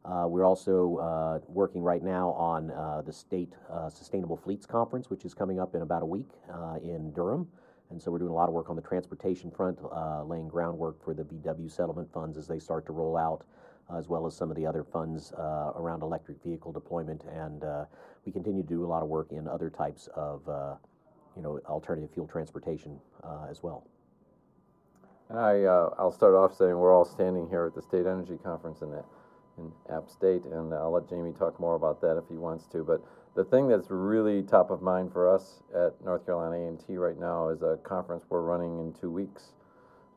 Uh, 0.05 0.25
we're 0.27 0.45
also 0.45 0.97
uh, 0.97 1.39
working 1.47 1.81
right 1.81 2.03
now 2.03 2.29
on 2.31 2.71
uh, 2.71 3.01
the 3.05 3.11
State 3.11 3.53
uh, 3.71 3.89
Sustainable 3.89 4.37
Fleets 4.37 4.65
Conference, 4.65 5.09
which 5.09 5.25
is 5.25 5.33
coming 5.33 5.59
up 5.59 5.75
in 5.75 5.81
about 5.81 6.01
a 6.01 6.05
week 6.05 6.29
uh, 6.53 6.77
in 6.81 7.11
Durham. 7.11 7.47
And 7.89 8.01
so 8.01 8.11
we're 8.11 8.19
doing 8.19 8.31
a 8.31 8.35
lot 8.35 8.47
of 8.47 8.53
work 8.53 8.69
on 8.69 8.75
the 8.75 8.81
transportation 8.81 9.51
front, 9.51 9.79
uh, 9.91 10.23
laying 10.23 10.47
groundwork 10.47 11.03
for 11.03 11.13
the 11.13 11.23
VW 11.23 11.69
settlement 11.69 12.11
funds 12.13 12.37
as 12.37 12.47
they 12.47 12.59
start 12.59 12.85
to 12.85 12.93
roll 12.93 13.17
out, 13.17 13.43
as 13.95 14.07
well 14.07 14.25
as 14.27 14.35
some 14.35 14.51
of 14.51 14.55
the 14.55 14.65
other 14.65 14.83
funds 14.83 15.33
around 15.35 16.03
electric 16.03 16.41
vehicle 16.43 16.71
deployment. 16.71 17.23
And 17.23 17.63
we 18.25 18.31
continue 18.31 18.61
to 18.61 18.67
do 18.67 18.85
a 18.85 18.87
lot 18.87 19.01
of 19.01 19.09
work 19.09 19.31
in 19.31 19.47
other 19.47 19.71
types 19.71 20.07
of, 20.13 20.41
you 21.35 21.41
know, 21.41 21.59
alternative 21.65 22.11
fuel 22.13 22.27
transportation 22.27 22.99
as 23.49 23.63
well. 23.63 23.87
And 25.29 25.39
I, 25.39 25.63
I'll 25.97 26.13
start 26.13 26.35
off 26.35 26.55
saying 26.55 26.77
we're 26.77 26.93
all 26.93 27.05
standing 27.05 27.49
here 27.49 27.65
at 27.65 27.73
the 27.73 27.81
State 27.81 28.05
Energy 28.05 28.37
Conference 28.43 28.83
in, 28.83 28.93
in 29.59 29.95
App 29.95 30.09
State, 30.09 30.43
and 30.45 30.73
I'll 30.73 30.91
let 30.91 31.09
Jamie 31.09 31.33
talk 31.33 31.59
more 31.59 31.75
about 31.75 32.01
that 32.01 32.17
if 32.17 32.23
he 32.29 32.35
wants 32.35 32.65
to. 32.67 32.83
But 32.83 33.01
the 33.35 33.43
thing 33.43 33.67
that's 33.67 33.89
really 33.89 34.41
top 34.41 34.71
of 34.71 34.81
mind 34.81 35.11
for 35.11 35.33
us 35.33 35.61
at 35.75 35.93
North 36.03 36.25
Carolina 36.25 36.55
A&T 36.55 36.97
right 36.97 37.19
now 37.19 37.49
is 37.49 37.61
a 37.61 37.77
conference 37.83 38.25
we're 38.29 38.41
running 38.41 38.79
in 38.79 38.93
two 38.93 39.11
weeks 39.11 39.53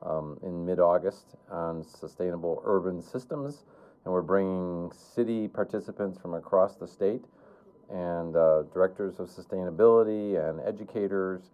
um, 0.02 0.38
in 0.42 0.64
mid-August 0.64 1.34
on 1.50 1.84
sustainable 1.84 2.62
urban 2.64 3.02
systems, 3.02 3.64
and 4.04 4.12
we're 4.12 4.22
bringing 4.22 4.90
city 4.92 5.48
participants 5.48 6.18
from 6.18 6.34
across 6.34 6.76
the 6.76 6.86
state 6.86 7.24
and 7.90 8.36
uh, 8.36 8.62
directors 8.72 9.20
of 9.20 9.28
sustainability 9.28 10.38
and 10.48 10.60
educators 10.66 11.50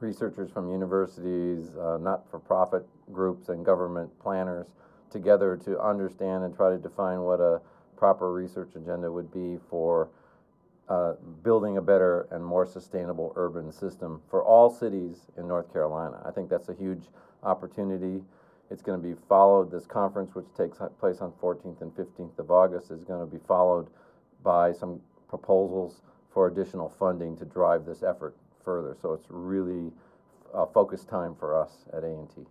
researchers 0.00 0.50
from 0.50 0.70
universities, 0.70 1.70
uh, 1.76 1.98
not 2.00 2.28
for 2.30 2.38
profit 2.38 2.86
groups, 3.12 3.48
and 3.48 3.64
government 3.64 4.10
planners 4.20 4.66
together 5.14 5.56
to 5.56 5.80
understand 5.80 6.42
and 6.42 6.54
try 6.54 6.70
to 6.70 6.76
define 6.76 7.20
what 7.20 7.40
a 7.40 7.60
proper 7.96 8.32
research 8.32 8.70
agenda 8.74 9.10
would 9.10 9.32
be 9.32 9.58
for 9.70 10.10
uh, 10.88 11.12
building 11.44 11.78
a 11.78 11.80
better 11.80 12.26
and 12.32 12.44
more 12.44 12.66
sustainable 12.66 13.32
urban 13.36 13.70
system 13.70 14.20
for 14.28 14.42
all 14.42 14.68
cities 14.68 15.30
in 15.38 15.46
North 15.46 15.72
Carolina. 15.72 16.20
I 16.26 16.32
think 16.32 16.50
that's 16.50 16.68
a 16.68 16.74
huge 16.74 17.04
opportunity. 17.44 18.22
It's 18.70 18.82
going 18.82 19.00
to 19.00 19.08
be 19.08 19.14
followed, 19.28 19.70
this 19.70 19.86
conference, 19.86 20.34
which 20.34 20.46
takes 20.56 20.78
place 20.98 21.20
on 21.20 21.32
14th 21.40 21.80
and 21.80 21.92
15th 21.94 22.38
of 22.40 22.50
August, 22.50 22.90
is 22.90 23.04
going 23.04 23.20
to 23.20 23.32
be 23.32 23.40
followed 23.46 23.86
by 24.42 24.72
some 24.72 25.00
proposals 25.28 26.02
for 26.32 26.48
additional 26.48 26.88
funding 26.98 27.36
to 27.36 27.44
drive 27.44 27.86
this 27.86 28.02
effort 28.02 28.34
further. 28.64 28.96
So 29.00 29.12
it's 29.12 29.26
really 29.30 29.92
a 30.52 30.66
focus 30.66 31.04
time 31.04 31.36
for 31.38 31.58
us 31.58 31.70
at 31.92 32.02
A&T. 32.02 32.42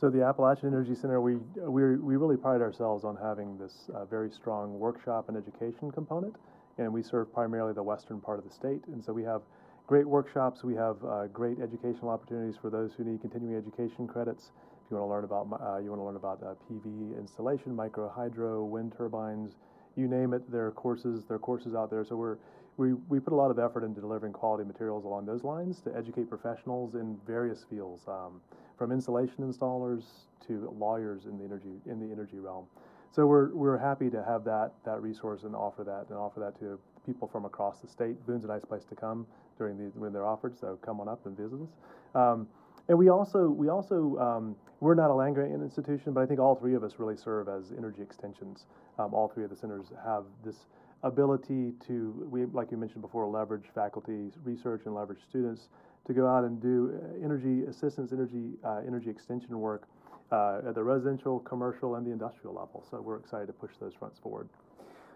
So 0.00 0.08
the 0.08 0.24
Appalachian 0.24 0.68
Energy 0.68 0.94
Center, 0.94 1.20
we 1.20 1.34
we 1.56 1.96
we 1.96 2.16
really 2.16 2.38
pride 2.38 2.62
ourselves 2.62 3.04
on 3.04 3.16
having 3.16 3.58
this 3.58 3.90
uh, 3.94 4.06
very 4.06 4.30
strong 4.30 4.78
workshop 4.78 5.28
and 5.28 5.36
education 5.36 5.90
component, 5.92 6.36
and 6.78 6.90
we 6.90 7.02
serve 7.02 7.30
primarily 7.34 7.74
the 7.74 7.82
western 7.82 8.18
part 8.18 8.38
of 8.38 8.46
the 8.46 8.50
state. 8.50 8.80
And 8.86 9.04
so 9.04 9.12
we 9.12 9.24
have 9.24 9.42
great 9.86 10.06
workshops. 10.06 10.64
We 10.64 10.74
have 10.74 10.96
uh, 11.04 11.26
great 11.26 11.60
educational 11.60 12.08
opportunities 12.08 12.54
for 12.58 12.70
those 12.70 12.92
who 12.96 13.04
need 13.04 13.20
continuing 13.20 13.58
education 13.58 14.08
credits. 14.08 14.52
If 14.86 14.90
you 14.90 14.96
want 14.96 15.06
to 15.06 15.12
learn 15.12 15.24
about 15.24 15.60
uh, 15.60 15.78
you 15.80 15.90
want 15.90 16.00
to 16.00 16.06
learn 16.06 16.16
about 16.16 16.42
uh, 16.42 16.54
PV 16.72 17.18
installation, 17.18 17.76
micro 17.76 18.08
hydro, 18.08 18.64
wind 18.64 18.94
turbines, 18.96 19.56
you 19.96 20.08
name 20.08 20.32
it. 20.32 20.50
There 20.50 20.64
are 20.64 20.72
courses. 20.72 21.24
There 21.28 21.36
are 21.36 21.38
courses 21.38 21.74
out 21.74 21.90
there. 21.90 22.06
So 22.06 22.16
we're 22.16 22.38
we, 22.80 22.94
we 23.08 23.20
put 23.20 23.34
a 23.34 23.36
lot 23.36 23.50
of 23.50 23.58
effort 23.58 23.84
into 23.84 24.00
delivering 24.00 24.32
quality 24.32 24.64
materials 24.64 25.04
along 25.04 25.26
those 25.26 25.44
lines 25.44 25.82
to 25.82 25.94
educate 25.94 26.30
professionals 26.30 26.94
in 26.94 27.18
various 27.26 27.64
fields, 27.68 28.02
um, 28.08 28.40
from 28.80 28.92
insulation 28.92 29.44
installers 29.44 30.04
to 30.46 30.74
lawyers 30.78 31.26
in 31.26 31.36
the 31.36 31.44
energy 31.44 31.82
in 31.84 32.00
the 32.00 32.10
energy 32.10 32.38
realm. 32.38 32.64
So 33.12 33.26
we're 33.26 33.54
we're 33.54 33.76
happy 33.76 34.08
to 34.08 34.24
have 34.24 34.42
that 34.44 34.72
that 34.86 35.02
resource 35.02 35.42
and 35.42 35.54
offer 35.54 35.84
that 35.84 36.06
and 36.08 36.16
offer 36.16 36.40
that 36.40 36.58
to 36.60 36.78
people 37.04 37.28
from 37.28 37.44
across 37.44 37.80
the 37.80 37.88
state. 37.88 38.26
Boone's 38.26 38.44
a 38.44 38.46
nice 38.46 38.64
place 38.64 38.84
to 38.86 38.94
come 38.94 39.26
during 39.58 39.76
the 39.76 39.90
when 40.00 40.14
they're 40.14 40.26
offered. 40.26 40.58
So 40.58 40.78
come 40.80 40.98
on 40.98 41.10
up 41.10 41.26
and 41.26 41.36
visit 41.36 41.58
us. 41.60 41.68
Um, 42.14 42.48
and 42.88 42.96
we 42.96 43.10
also 43.10 43.50
we 43.50 43.68
also 43.68 44.16
um, 44.18 44.56
we're 44.80 44.94
not 44.94 45.10
a 45.10 45.14
land 45.14 45.34
grant 45.34 45.52
institution, 45.52 46.14
but 46.14 46.22
I 46.22 46.26
think 46.26 46.40
all 46.40 46.54
three 46.54 46.74
of 46.74 46.82
us 46.82 46.94
really 46.96 47.18
serve 47.18 47.50
as 47.50 47.72
energy 47.76 48.00
extensions. 48.00 48.64
Um, 48.98 49.12
all 49.12 49.28
three 49.28 49.44
of 49.44 49.50
the 49.50 49.56
centers 49.56 49.92
have 50.06 50.24
this 50.42 50.56
ability 51.02 51.72
to, 51.86 52.26
we, 52.30 52.44
like 52.46 52.70
you 52.70 52.76
mentioned 52.76 53.02
before, 53.02 53.26
leverage 53.26 53.66
faculty 53.74 54.30
research 54.44 54.82
and 54.86 54.94
leverage 54.94 55.20
students 55.28 55.68
to 56.06 56.12
go 56.12 56.26
out 56.26 56.44
and 56.44 56.60
do 56.60 56.92
uh, 56.94 57.24
energy 57.24 57.64
assistance, 57.64 58.12
energy 58.12 58.52
uh, 58.64 58.80
energy 58.86 59.10
extension 59.10 59.58
work 59.58 59.88
uh, 60.32 60.60
at 60.68 60.74
the 60.74 60.82
residential, 60.82 61.40
commercial, 61.40 61.96
and 61.96 62.06
the 62.06 62.10
industrial 62.10 62.54
level. 62.54 62.84
So 62.90 63.00
we're 63.00 63.16
excited 63.16 63.46
to 63.46 63.52
push 63.52 63.72
those 63.80 63.94
fronts 63.94 64.18
forward. 64.18 64.48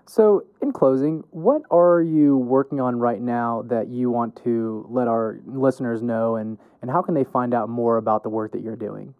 So, 0.07 0.45
in 0.61 0.71
closing, 0.71 1.25
what 1.31 1.63
are 1.71 2.03
you 2.03 2.37
working 2.37 2.79
on 2.79 2.99
right 2.99 3.23
now 3.23 3.63
that 3.69 3.89
you 3.89 4.11
want 4.11 4.37
to 4.45 4.87
let 4.91 5.09
our 5.09 5.41
listeners 5.47 6.03
know, 6.03 6.37
and, 6.37 6.59
and 6.83 6.91
how 6.91 7.01
can 7.01 7.15
they 7.15 7.25
find 7.25 7.55
out 7.55 7.71
more 7.71 7.97
about 7.97 8.23
the 8.23 8.29
work 8.29 8.53
that 8.53 8.61
you're 8.61 8.77
doing? 8.77 9.15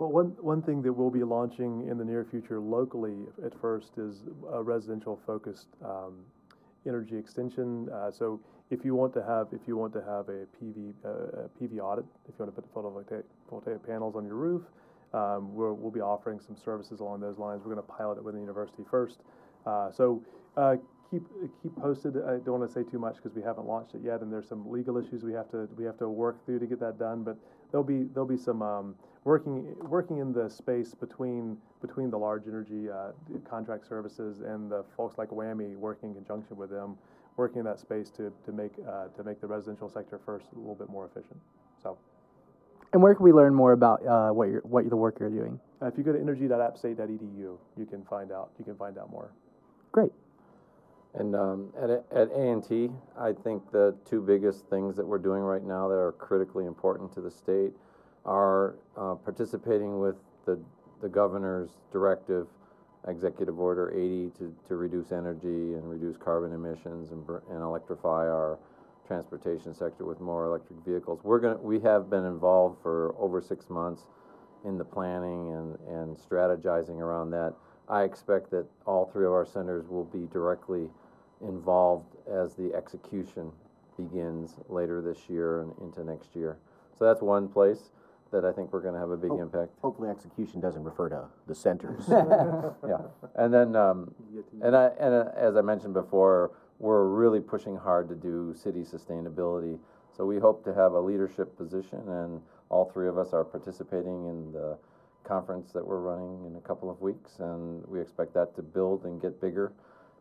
Well, 0.00 0.10
one, 0.10 0.28
one 0.40 0.62
thing 0.62 0.80
that 0.80 0.94
we'll 0.94 1.10
be 1.10 1.22
launching 1.22 1.86
in 1.86 1.98
the 1.98 2.04
near 2.06 2.24
future 2.24 2.58
locally 2.58 3.26
at 3.44 3.52
first 3.60 3.98
is 3.98 4.22
a 4.50 4.62
residential 4.62 5.20
focused 5.26 5.66
um, 5.84 6.20
energy 6.86 7.18
extension. 7.18 7.86
Uh, 7.90 8.10
so 8.10 8.40
if 8.70 8.82
you 8.82 8.94
want 8.94 9.12
to 9.12 9.22
have 9.22 9.48
if 9.52 9.60
you 9.66 9.76
want 9.76 9.92
to 9.92 9.98
have 9.98 10.30
a 10.30 10.46
PV 10.56 10.94
uh, 11.04 11.44
a 11.44 11.50
PV 11.60 11.80
audit, 11.80 12.06
if 12.26 12.34
you 12.38 12.46
want 12.46 12.56
to 12.56 12.62
put 12.62 12.74
photovoltaic, 12.74 13.24
photovoltaic 13.52 13.86
panels 13.86 14.16
on 14.16 14.24
your 14.24 14.36
roof, 14.36 14.62
um, 15.12 15.54
we 15.54 15.64
will 15.64 15.90
be 15.90 16.00
offering 16.00 16.40
some 16.40 16.56
services 16.56 17.00
along 17.00 17.20
those 17.20 17.36
lines. 17.36 17.60
We're 17.62 17.74
going 17.74 17.86
to 17.86 17.92
pilot 17.92 18.16
it 18.16 18.24
with 18.24 18.32
the 18.32 18.40
university 18.40 18.84
first. 18.90 19.18
Uh, 19.66 19.92
so 19.92 20.24
uh, 20.56 20.76
keep 21.10 21.22
keep 21.62 21.76
posted. 21.76 22.16
I 22.16 22.38
don't 22.38 22.60
want 22.60 22.68
to 22.68 22.72
say 22.72 22.88
too 22.88 22.98
much 22.98 23.16
because 23.16 23.34
we 23.34 23.42
haven't 23.42 23.66
launched 23.66 23.94
it 23.94 24.02
yet, 24.04 24.20
and 24.20 24.32
there's 24.32 24.48
some 24.48 24.70
legal 24.70 24.96
issues 24.96 25.22
we 25.22 25.32
have 25.32 25.50
to 25.50 25.68
we 25.76 25.84
have 25.84 25.98
to 25.98 26.08
work 26.08 26.44
through 26.46 26.60
to 26.60 26.66
get 26.66 26.80
that 26.80 26.98
done. 26.98 27.24
But 27.24 27.36
there'll 27.70 27.84
be 27.84 28.04
there'll 28.14 28.28
be 28.28 28.36
some 28.36 28.62
um, 28.62 28.94
working 29.24 29.74
working 29.80 30.18
in 30.18 30.32
the 30.32 30.48
space 30.48 30.94
between 30.94 31.56
between 31.80 32.10
the 32.10 32.18
large 32.18 32.46
energy 32.46 32.88
uh, 32.90 33.12
contract 33.48 33.88
services 33.88 34.40
and 34.40 34.70
the 34.70 34.84
folks 34.96 35.18
like 35.18 35.30
WAMY 35.30 35.76
working 35.76 36.10
in 36.10 36.14
conjunction 36.14 36.56
with 36.56 36.70
them, 36.70 36.96
working 37.36 37.58
in 37.58 37.64
that 37.64 37.80
space 37.80 38.10
to 38.10 38.32
to 38.44 38.52
make 38.52 38.72
uh, 38.88 39.08
to 39.08 39.24
make 39.24 39.40
the 39.40 39.46
residential 39.46 39.88
sector 39.88 40.20
first 40.24 40.46
a 40.54 40.58
little 40.58 40.74
bit 40.74 40.88
more 40.88 41.06
efficient. 41.06 41.40
So. 41.82 41.98
And 42.92 43.00
where 43.00 43.14
can 43.14 43.22
we 43.22 43.30
learn 43.30 43.54
more 43.54 43.70
about 43.70 44.04
uh, 44.04 44.30
what 44.30 44.48
you're, 44.48 44.62
what 44.62 44.90
the 44.90 44.96
work 44.96 45.18
you're 45.20 45.30
doing? 45.30 45.60
Uh, 45.80 45.86
if 45.86 45.96
you 45.96 46.02
go 46.02 46.12
to 46.12 46.18
energy.appstate.edu, 46.18 47.56
you 47.76 47.86
can 47.88 48.04
find 48.06 48.32
out 48.32 48.50
you 48.58 48.64
can 48.64 48.74
find 48.74 48.98
out 48.98 49.12
more. 49.12 49.30
Great. 49.92 50.10
And 51.14 51.34
um, 51.34 51.72
at, 51.80 51.90
at 51.90 52.30
I 53.18 53.32
think 53.32 53.70
the 53.72 53.94
two 54.08 54.20
biggest 54.20 54.66
things 54.66 54.96
that 54.96 55.06
we're 55.06 55.18
doing 55.18 55.42
right 55.42 55.64
now 55.64 55.88
that 55.88 55.96
are 55.96 56.12
critically 56.12 56.66
important 56.66 57.12
to 57.14 57.20
the 57.20 57.30
state 57.30 57.72
are 58.24 58.76
uh, 58.96 59.14
participating 59.14 59.98
with 59.98 60.14
the, 60.46 60.58
the 61.02 61.08
governor's 61.08 61.70
directive, 61.92 62.46
Executive 63.08 63.58
Order 63.58 63.90
80, 63.90 64.30
to, 64.38 64.54
to 64.68 64.76
reduce 64.76 65.10
energy 65.10 65.74
and 65.74 65.90
reduce 65.90 66.16
carbon 66.16 66.52
emissions 66.52 67.10
and, 67.10 67.28
and 67.50 67.62
electrify 67.62 68.28
our 68.28 68.58
transportation 69.06 69.74
sector 69.74 70.04
with 70.04 70.20
more 70.20 70.44
electric 70.44 70.78
vehicles. 70.86 71.18
We're 71.24 71.40
gonna, 71.40 71.56
we 71.56 71.80
have 71.80 72.08
been 72.08 72.24
involved 72.24 72.80
for 72.82 73.16
over 73.18 73.40
six 73.40 73.68
months 73.68 74.02
in 74.64 74.78
the 74.78 74.84
planning 74.84 75.52
and, 75.52 75.78
and 75.88 76.16
strategizing 76.16 77.00
around 77.00 77.30
that. 77.30 77.54
I 77.88 78.04
expect 78.04 78.52
that 78.52 78.66
all 78.86 79.10
three 79.12 79.26
of 79.26 79.32
our 79.32 79.46
centers 79.46 79.88
will 79.88 80.04
be 80.04 80.28
directly 80.32 80.88
involved 81.42 82.16
as 82.30 82.54
the 82.54 82.72
execution 82.74 83.50
begins 83.96 84.56
later 84.68 85.00
this 85.00 85.28
year 85.28 85.62
and 85.62 85.72
into 85.80 86.04
next 86.04 86.34
year. 86.34 86.58
So 86.98 87.04
that's 87.04 87.22
one 87.22 87.48
place 87.48 87.90
that 88.32 88.44
I 88.44 88.52
think 88.52 88.72
we're 88.72 88.80
going 88.80 88.94
to 88.94 89.00
have 89.00 89.10
a 89.10 89.16
big 89.16 89.30
Ho- 89.30 89.40
impact. 89.40 89.72
Hopefully, 89.82 90.08
execution 90.08 90.60
doesn't 90.60 90.84
refer 90.84 91.08
to 91.08 91.24
the 91.46 91.54
centers. 91.54 92.04
yeah, 92.08 92.98
and 93.36 93.52
then 93.52 93.74
um, 93.74 94.14
and 94.62 94.76
I 94.76 94.90
and 95.00 95.14
uh, 95.14 95.24
as 95.36 95.56
I 95.56 95.62
mentioned 95.62 95.94
before, 95.94 96.52
we're 96.78 97.08
really 97.08 97.40
pushing 97.40 97.76
hard 97.76 98.08
to 98.08 98.14
do 98.14 98.54
city 98.54 98.80
sustainability. 98.80 99.78
So 100.16 100.26
we 100.26 100.38
hope 100.38 100.64
to 100.64 100.74
have 100.74 100.92
a 100.92 101.00
leadership 101.00 101.56
position, 101.56 102.00
and 102.08 102.40
all 102.68 102.90
three 102.92 103.08
of 103.08 103.18
us 103.18 103.32
are 103.32 103.44
participating 103.44 104.26
in 104.26 104.52
the 104.52 104.76
conference 105.24 105.72
that 105.72 105.86
we're 105.86 106.00
running 106.00 106.46
in 106.46 106.56
a 106.56 106.60
couple 106.60 106.90
of 106.90 107.00
weeks, 107.00 107.38
and 107.38 107.86
we 107.86 108.00
expect 108.00 108.34
that 108.34 108.54
to 108.56 108.62
build 108.62 109.04
and 109.04 109.20
get 109.20 109.40
bigger 109.40 109.72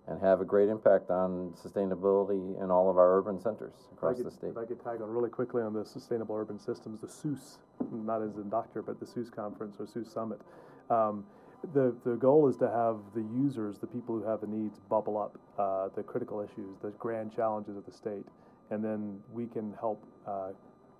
and 0.09 0.19
have 0.21 0.41
a 0.41 0.45
great 0.45 0.69
impact 0.69 1.11
on 1.11 1.53
sustainability 1.63 2.61
in 2.61 2.71
all 2.71 2.89
of 2.89 2.97
our 2.97 3.17
urban 3.17 3.39
centers 3.39 3.73
across 3.93 4.17
could, 4.17 4.25
the 4.25 4.31
state. 4.31 4.49
If 4.49 4.57
I 4.57 4.65
could 4.65 4.83
tag 4.83 5.01
on 5.01 5.09
really 5.09 5.29
quickly 5.29 5.61
on 5.61 5.71
the 5.71 5.85
Sustainable 5.85 6.35
Urban 6.35 6.59
Systems, 6.59 7.01
the 7.01 7.07
SUS, 7.07 7.59
not 7.91 8.23
as 8.23 8.35
in 8.35 8.49
doctor, 8.49 8.81
but 8.81 8.99
the 8.99 9.05
SUS 9.05 9.29
conference 9.29 9.77
or 9.79 9.85
SUS 9.85 10.11
summit. 10.11 10.41
Um, 10.89 11.25
the, 11.73 11.95
the 12.05 12.15
goal 12.15 12.47
is 12.49 12.57
to 12.57 12.69
have 12.69 12.97
the 13.13 13.21
users, 13.37 13.77
the 13.77 13.87
people 13.87 14.17
who 14.17 14.23
have 14.25 14.41
the 14.41 14.47
needs, 14.47 14.79
bubble 14.89 15.17
up 15.17 15.37
uh, 15.59 15.89
the 15.95 16.01
critical 16.01 16.41
issues, 16.41 16.77
the 16.81 16.89
grand 16.91 17.35
challenges 17.35 17.77
of 17.77 17.85
the 17.85 17.91
state, 17.91 18.25
and 18.71 18.83
then 18.83 19.19
we 19.31 19.45
can 19.45 19.75
help 19.79 20.03
uh, 20.25 20.49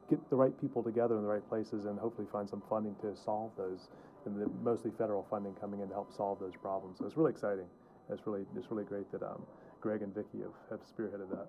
get 0.09 0.19
the 0.29 0.35
right 0.35 0.59
people 0.61 0.83
together 0.83 1.15
in 1.15 1.23
the 1.23 1.27
right 1.27 1.47
places 1.49 1.85
and 1.85 1.97
hopefully 1.97 2.27
find 2.31 2.47
some 2.47 2.61
funding 2.69 2.95
to 3.01 3.15
solve 3.15 3.51
those, 3.57 3.87
and 4.25 4.39
the, 4.39 4.47
mostly 4.61 4.91
federal 4.99 5.25
funding 5.31 5.55
coming 5.55 5.79
in 5.79 5.87
to 5.87 5.93
help 5.95 6.13
solve 6.15 6.39
those 6.39 6.55
problems. 6.61 6.99
So 6.99 7.05
it's 7.05 7.17
really 7.17 7.31
exciting 7.31 7.65
it's 8.11 8.25
really 8.25 8.45
it's 8.57 8.69
really 8.71 8.83
great 8.83 9.11
that 9.11 9.23
um, 9.23 9.41
Greg 9.81 10.01
and 10.01 10.13
Vicki 10.13 10.39
have, 10.39 10.53
have 10.69 10.79
spearheaded 10.81 11.29
that. 11.29 11.47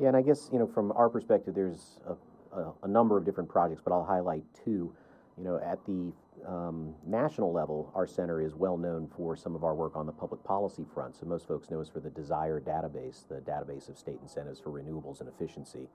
Yeah, 0.00 0.08
and 0.08 0.16
I 0.16 0.22
guess 0.22 0.48
you 0.52 0.58
know 0.58 0.66
from 0.66 0.92
our 0.92 1.08
perspective, 1.08 1.54
there's 1.54 1.98
a, 2.06 2.58
a, 2.58 2.72
a 2.84 2.88
number 2.88 3.16
of 3.16 3.24
different 3.24 3.48
projects, 3.48 3.80
but 3.84 3.92
I'll 3.92 4.04
highlight 4.04 4.42
two. 4.64 4.92
You 5.38 5.44
know, 5.44 5.60
at 5.64 5.78
the 5.86 6.12
um, 6.46 6.94
national 7.06 7.52
level, 7.52 7.90
our 7.94 8.06
center 8.06 8.40
is 8.42 8.54
well 8.54 8.76
known 8.76 9.08
for 9.16 9.36
some 9.36 9.54
of 9.54 9.64
our 9.64 9.74
work 9.74 9.96
on 9.96 10.06
the 10.06 10.12
public 10.12 10.42
policy 10.44 10.84
front. 10.92 11.16
So 11.16 11.26
most 11.26 11.48
folks 11.48 11.70
know 11.70 11.80
us 11.80 11.88
for 11.88 12.00
the 12.00 12.10
DSIRE 12.10 12.60
database, 12.60 13.26
the 13.28 13.36
database 13.36 13.88
of 13.88 13.96
state 13.96 14.18
incentives 14.22 14.60
for 14.60 14.70
renewables 14.70 15.20
and 15.20 15.28
efficiency. 15.28 15.88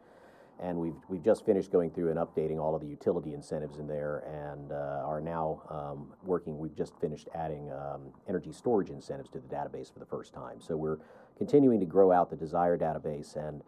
And 0.59 0.77
we've, 0.77 0.95
we've 1.07 1.23
just 1.23 1.45
finished 1.45 1.71
going 1.71 1.91
through 1.91 2.09
and 2.09 2.17
updating 2.17 2.59
all 2.59 2.73
of 2.73 2.81
the 2.81 2.87
utility 2.87 3.33
incentives 3.33 3.77
in 3.77 3.87
there 3.87 4.23
and 4.25 4.71
uh, 4.71 5.05
are 5.05 5.21
now 5.21 5.61
um, 5.69 6.13
working. 6.23 6.57
We've 6.57 6.75
just 6.75 6.99
finished 6.99 7.27
adding 7.35 7.71
um, 7.71 8.13
energy 8.27 8.51
storage 8.51 8.89
incentives 8.89 9.29
to 9.31 9.39
the 9.39 9.47
database 9.47 9.93
for 9.93 9.99
the 9.99 10.05
first 10.05 10.33
time. 10.33 10.59
So 10.59 10.75
we're 10.75 10.97
continuing 11.37 11.79
to 11.79 11.85
grow 11.85 12.11
out 12.11 12.31
the 12.31 12.35
DSIRE 12.35 12.79
database 12.79 13.35
and 13.35 13.61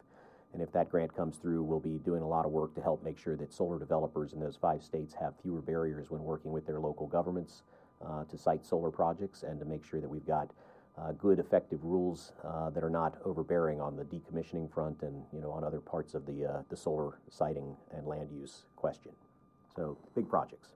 And 0.53 0.61
if 0.61 0.71
that 0.73 0.89
grant 0.89 1.15
comes 1.15 1.37
through, 1.37 1.63
we'll 1.63 1.79
be 1.79 1.97
doing 1.99 2.21
a 2.21 2.27
lot 2.27 2.45
of 2.45 2.51
work 2.51 2.75
to 2.75 2.81
help 2.81 3.03
make 3.05 3.17
sure 3.17 3.37
that 3.37 3.53
solar 3.53 3.79
developers 3.79 4.33
in 4.33 4.39
those 4.41 4.57
five 4.57 4.83
states 4.83 5.13
have 5.13 5.33
fewer 5.41 5.61
barriers 5.61 6.11
when 6.11 6.21
working 6.23 6.51
with 6.51 6.67
their 6.67 6.81
local 6.81 7.07
governments 7.07 7.63
uh, 8.05 8.25
to 8.25 8.37
site 8.37 8.65
solar 8.65 8.91
projects 8.91 9.43
and 9.43 9.59
to 9.59 9.65
make 9.65 9.85
sure 9.85 10.01
that 10.01 10.09
we've 10.09 10.27
got 10.27 10.51
uh, 10.97 11.13
good, 11.13 11.39
effective 11.39 11.79
rules 11.83 12.33
uh, 12.43 12.69
that 12.71 12.83
are 12.83 12.89
not 12.89 13.17
overbearing 13.23 13.79
on 13.79 13.95
the 13.95 14.03
decommissioning 14.03 14.69
front 14.69 15.01
and 15.03 15.23
you 15.31 15.39
know 15.39 15.51
on 15.51 15.63
other 15.63 15.79
parts 15.79 16.13
of 16.13 16.25
the 16.25 16.45
uh, 16.45 16.61
the 16.69 16.75
solar 16.75 17.19
siting 17.29 17.77
and 17.95 18.05
land 18.05 18.29
use 18.29 18.65
question. 18.75 19.11
So 20.13 20.21
big 20.21 20.29
projects. 20.29 20.69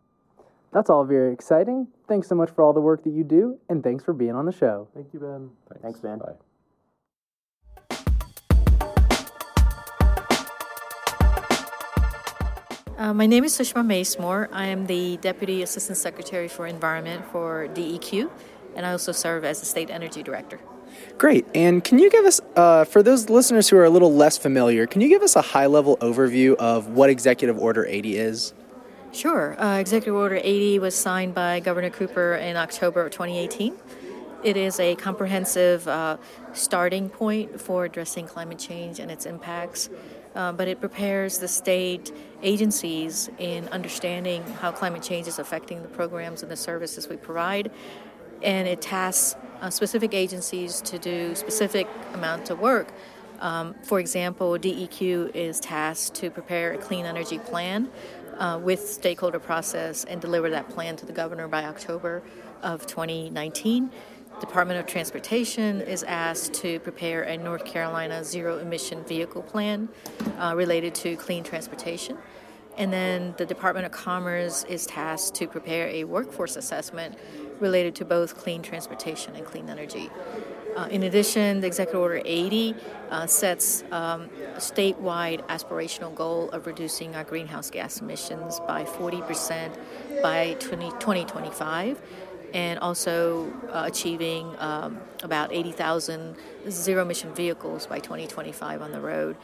That's 0.72 0.90
all 0.90 1.06
very 1.06 1.32
exciting. 1.34 1.88
Thanks 2.08 2.28
so 2.28 2.36
much 2.36 2.50
for 2.52 2.62
all 2.62 2.74
the 2.74 2.82
work 2.82 3.04
that 3.06 3.12
you 3.12 3.24
do, 3.24 3.58
and 3.70 3.84
thanks 3.84 4.04
for 4.04 4.14
being 4.14 4.36
on 4.36 4.46
the 4.46 4.52
show. 4.52 4.88
Thank 4.94 5.08
you, 5.14 5.20
Ben. 5.20 5.50
Thanks, 5.70 5.84
Thanks 5.84 6.00
Ben. 6.02 6.20
Bye. 6.20 6.34
Uh, 12.98 13.14
my 13.14 13.26
name 13.26 13.44
is 13.44 13.58
Sushma 13.58 13.86
Masemore. 13.86 14.48
I 14.52 14.66
am 14.68 14.86
the 14.86 15.18
Deputy 15.18 15.64
Assistant 15.64 15.98
Secretary 15.98 16.48
for 16.48 16.66
Environment 16.66 17.26
for 17.32 17.68
DEQ, 17.74 18.30
and 18.76 18.86
I 18.86 18.92
also 18.92 19.12
serve 19.12 19.44
as 19.46 19.60
the 19.60 19.66
State 19.66 19.90
Energy 19.90 20.24
Director. 20.24 20.60
Great. 21.18 21.46
And 21.54 21.84
can 21.84 22.00
you 22.00 22.10
give 22.10 22.26
us, 22.26 22.42
uh, 22.56 22.86
for 22.86 23.04
those 23.04 23.30
listeners 23.30 23.70
who 23.70 23.78
are 23.78 23.86
a 23.86 23.90
little 23.90 24.14
less 24.14 24.38
familiar, 24.38 24.88
can 24.88 25.02
you 25.02 25.10
give 25.10 25.22
us 25.22 25.36
a 25.36 25.42
high 25.42 25.66
level 25.66 25.98
overview 25.98 26.56
of 26.56 26.88
what 26.90 27.10
Executive 27.10 27.58
Order 27.58 27.86
80 27.86 28.18
is? 28.18 28.54
Sure. 29.16 29.56
Uh, 29.62 29.78
Executive 29.78 30.14
Order 30.14 30.42
80 30.44 30.80
was 30.80 30.94
signed 30.94 31.34
by 31.34 31.62
Governor 31.62 31.90
Cooper 31.90 32.36
in 32.36 32.58
October 32.58 33.06
of 33.06 33.12
2018. 33.12 33.74
It 34.44 34.58
is 34.58 34.78
a 34.80 34.96
comprehensive 34.96 35.88
uh, 35.88 36.18
starting 36.52 37.10
point 37.10 37.62
for 37.62 37.86
addressing 37.86 38.28
climate 38.28 38.60
change 38.60 39.00
and 39.00 39.10
its 39.10 39.26
impacts 39.26 39.90
uh, 40.36 40.52
but 40.52 40.68
it 40.68 40.80
prepares 40.80 41.40
the 41.40 41.48
state 41.48 42.12
agencies 42.44 43.30
in 43.38 43.68
understanding 43.70 44.44
how 44.60 44.72
climate 44.72 45.02
change 45.02 45.28
is 45.28 45.40
affecting 45.40 45.82
the 45.82 45.88
programs 45.88 46.44
and 46.44 46.52
the 46.52 46.58
services 46.58 47.08
we 47.08 47.16
provide. 47.16 47.72
And 48.44 48.68
it 48.68 48.82
tasks 48.82 49.36
uh, 49.62 49.70
specific 49.70 50.14
agencies 50.14 50.82
to 50.82 51.00
do 51.00 51.34
specific 51.36 51.88
amounts 52.14 52.50
of 52.50 52.60
work. 52.60 52.90
Um, 53.40 53.76
for 53.84 54.00
example, 54.00 54.58
DEQ 54.58 55.34
is 55.36 55.60
tasked 55.60 56.16
to 56.16 56.30
prepare 56.30 56.74
a 56.74 56.78
clean 56.78 57.06
energy 57.06 57.40
plan 57.40 57.90
uh, 58.40 58.60
with 58.62 58.88
stakeholder 58.90 59.40
process 59.40 60.04
and 60.04 60.22
deliver 60.22 60.50
that 60.50 60.70
plan 60.70 60.96
to 60.98 61.06
the 61.06 61.14
governor 61.14 61.48
by 61.48 61.66
October 61.66 62.24
of 62.62 62.86
2019. 62.88 63.90
Department 64.40 64.80
of 64.80 64.86
Transportation 64.86 65.80
is 65.82 66.04
asked 66.04 66.54
to 66.56 66.80
prepare 66.82 67.24
a 67.24 67.38
North 67.38 67.64
Carolina 67.64 68.24
zero 68.24 68.60
emission 68.60 69.04
vehicle 69.06 69.42
plan 69.42 69.88
uh, 70.40 70.54
related 70.56 70.94
to 70.96 71.16
clean 71.16 71.44
transportation. 71.44 72.18
And 72.78 72.92
then 72.92 73.34
the 73.38 73.46
Department 73.46 73.86
of 73.86 73.94
Commerce 73.94 74.66
is 74.66 74.86
tasked 74.86 75.36
to 75.36 75.48
prepare 75.48 75.88
a 75.88 76.04
workforce 76.04 76.58
assessment 76.58 77.18
related 77.62 77.96
to 77.96 78.06
both 78.06 78.38
clean 78.38 78.62
transportation 78.62 79.36
and 79.36 79.46
clean 79.46 79.70
energy. 79.70 80.10
Uh, 80.76 80.88
in 80.92 81.04
addition, 81.04 81.62
the 81.62 81.68
Executive 81.68 82.02
Order 82.02 82.22
80 82.26 82.76
uh, 83.10 83.26
sets 83.28 83.84
um, 83.92 84.30
a 84.56 84.60
statewide 84.60 85.42
aspirational 85.48 86.14
goal 86.14 86.50
of 86.50 86.68
reducing 86.68 87.16
our 87.16 87.24
greenhouse 87.24 87.70
gas 87.70 88.02
emissions 88.02 88.60
by 88.68 88.84
40% 88.84 89.74
by 90.22 90.56
20, 90.60 90.90
2025 91.00 92.02
and 92.54 92.80
also 92.80 93.52
uh, 93.72 93.84
achieving 93.86 94.54
um, 94.60 95.00
about 95.24 95.54
80,000 95.54 96.36
zero 96.70 97.04
emission 97.04 97.34
vehicles 97.34 97.88
by 97.88 98.00
2025 98.00 98.82
on 98.82 98.92
the 98.92 99.00
road. 99.00 99.38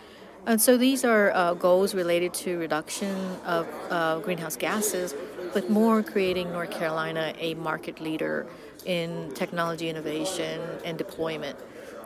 And 0.45 0.59
so 0.59 0.75
these 0.75 1.05
are 1.05 1.31
uh, 1.31 1.53
goals 1.53 1.93
related 1.93 2.33
to 2.35 2.57
reduction 2.57 3.15
of 3.45 3.67
uh, 3.89 4.19
greenhouse 4.19 4.55
gases, 4.55 5.13
but 5.53 5.69
more 5.69 6.01
creating 6.01 6.51
North 6.51 6.71
Carolina 6.71 7.33
a 7.37 7.53
market 7.55 8.01
leader 8.01 8.47
in 8.85 9.31
technology 9.33 9.89
innovation 9.89 10.61
and 10.85 10.97
deployment 10.97 11.57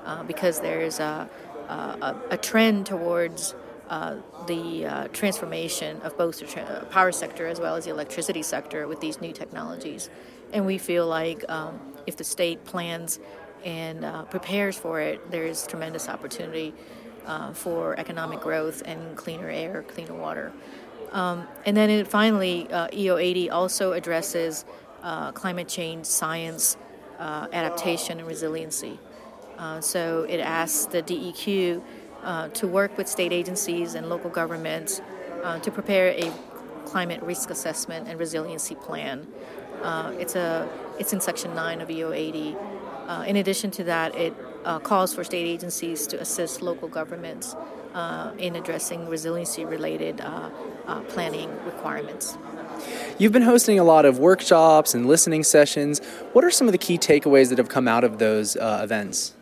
uh, 0.05 0.23
because 0.23 0.59
there's 0.59 0.99
a, 0.99 1.29
a, 1.69 2.15
a 2.31 2.37
trend 2.37 2.85
towards 2.85 3.55
uh, 3.89 4.15
the 4.47 4.85
uh, 4.85 5.07
transformation 5.09 6.01
of 6.01 6.17
both 6.17 6.39
the 6.39 6.45
tra- 6.45 6.87
power 6.89 7.11
sector 7.11 7.45
as 7.45 7.59
well 7.59 7.75
as 7.75 7.85
the 7.85 7.91
electricity 7.91 8.41
sector 8.41 8.87
with 8.87 8.99
these 8.99 9.21
new 9.21 9.31
technologies. 9.31 10.09
And 10.53 10.65
we 10.65 10.77
feel 10.77 11.07
like 11.07 11.43
um, 11.49 11.79
if 12.07 12.17
the 12.17 12.23
state 12.23 12.65
plans 12.65 13.19
and 13.63 14.03
uh, 14.05 14.23
prepares 14.23 14.77
for 14.77 15.01
it, 15.01 15.31
there's 15.31 15.67
tremendous 15.67 16.09
opportunity 16.09 16.73
uh, 17.25 17.53
for 17.53 17.99
economic 17.99 18.39
growth 18.39 18.81
and 18.85 19.15
cleaner 19.15 19.49
air, 19.49 19.83
cleaner 19.87 20.13
water. 20.13 20.51
Um, 21.11 21.47
and 21.65 21.75
then 21.75 21.89
it, 21.89 22.07
finally, 22.07 22.69
uh, 22.71 22.87
EO80 22.89 23.51
also 23.51 23.93
addresses 23.93 24.65
uh, 25.05 25.31
climate 25.31 25.67
change 25.67 26.05
science 26.05 26.75
uh, 27.19 27.47
adaptation 27.53 28.19
and 28.19 28.27
resiliency. 28.27 28.99
Uh, 29.57 29.79
so 29.79 30.25
it 30.27 30.39
asks 30.39 30.87
the 30.87 31.01
DEQ 31.01 31.81
uh, 32.23 32.49
to 32.49 32.67
work 32.67 32.97
with 32.97 33.07
state 33.07 33.31
agencies 33.31 33.93
and 33.93 34.09
local 34.09 34.29
governments 34.29 35.01
uh, 35.43 35.59
to 35.59 35.71
prepare 35.71 36.09
a 36.09 36.33
climate 36.85 37.21
risk 37.21 37.49
assessment 37.49 38.07
and 38.07 38.19
resiliency 38.19 38.75
plan. 38.75 39.25
It's 40.19 40.35
a 40.35 40.67
it's 40.99 41.13
in 41.13 41.21
section 41.21 41.53
nine 41.53 41.81
of 41.81 41.89
EO 41.91 42.11
80. 42.11 42.55
Uh, 43.07 43.23
in 43.27 43.35
addition 43.35 43.69
to 43.71 43.83
that, 43.83 44.15
it 44.15 44.33
calls 44.83 45.13
for 45.13 45.23
state 45.23 45.45
agencies 45.45 46.07
to 46.07 46.19
assist 46.19 46.61
local 46.61 46.87
governments 46.87 47.55
in 48.39 48.55
addressing 48.55 49.07
resiliency-related 49.07 50.19
uh, 50.21 50.49
uh, 50.87 50.99
planning 51.01 51.49
requirements. 51.65 52.37
You've 53.17 53.31
been 53.31 53.43
hosting 53.43 53.79
a 53.79 53.83
lot 53.83 54.05
of 54.05 54.19
workshops 54.19 54.93
and 54.93 55.05
listening 55.05 55.43
sessions. 55.43 55.99
What 56.33 56.43
are 56.43 56.51
some 56.51 56.67
of 56.67 56.73
the 56.73 56.77
key 56.77 56.97
takeaways 56.97 57.49
that 57.49 57.57
have 57.57 57.69
come 57.69 57.87
out 57.87 58.03
of 58.03 58.19
those 58.19 58.57
events? 58.59 59.33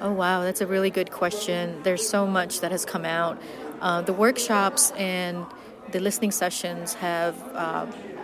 Oh, 0.00 0.12
wow, 0.12 0.42
that's 0.42 0.60
a 0.60 0.66
really 0.66 0.90
good 0.90 1.10
question. 1.10 1.82
There's 1.82 2.06
so 2.06 2.26
much 2.26 2.60
that 2.60 2.70
has 2.70 2.84
come 2.84 3.04
out. 3.06 3.40
the 3.80 4.12
workshops 4.12 4.92
and 4.92 5.46
the 5.90 6.00
listening 6.00 6.32
sessions 6.32 6.94
have 6.94 7.34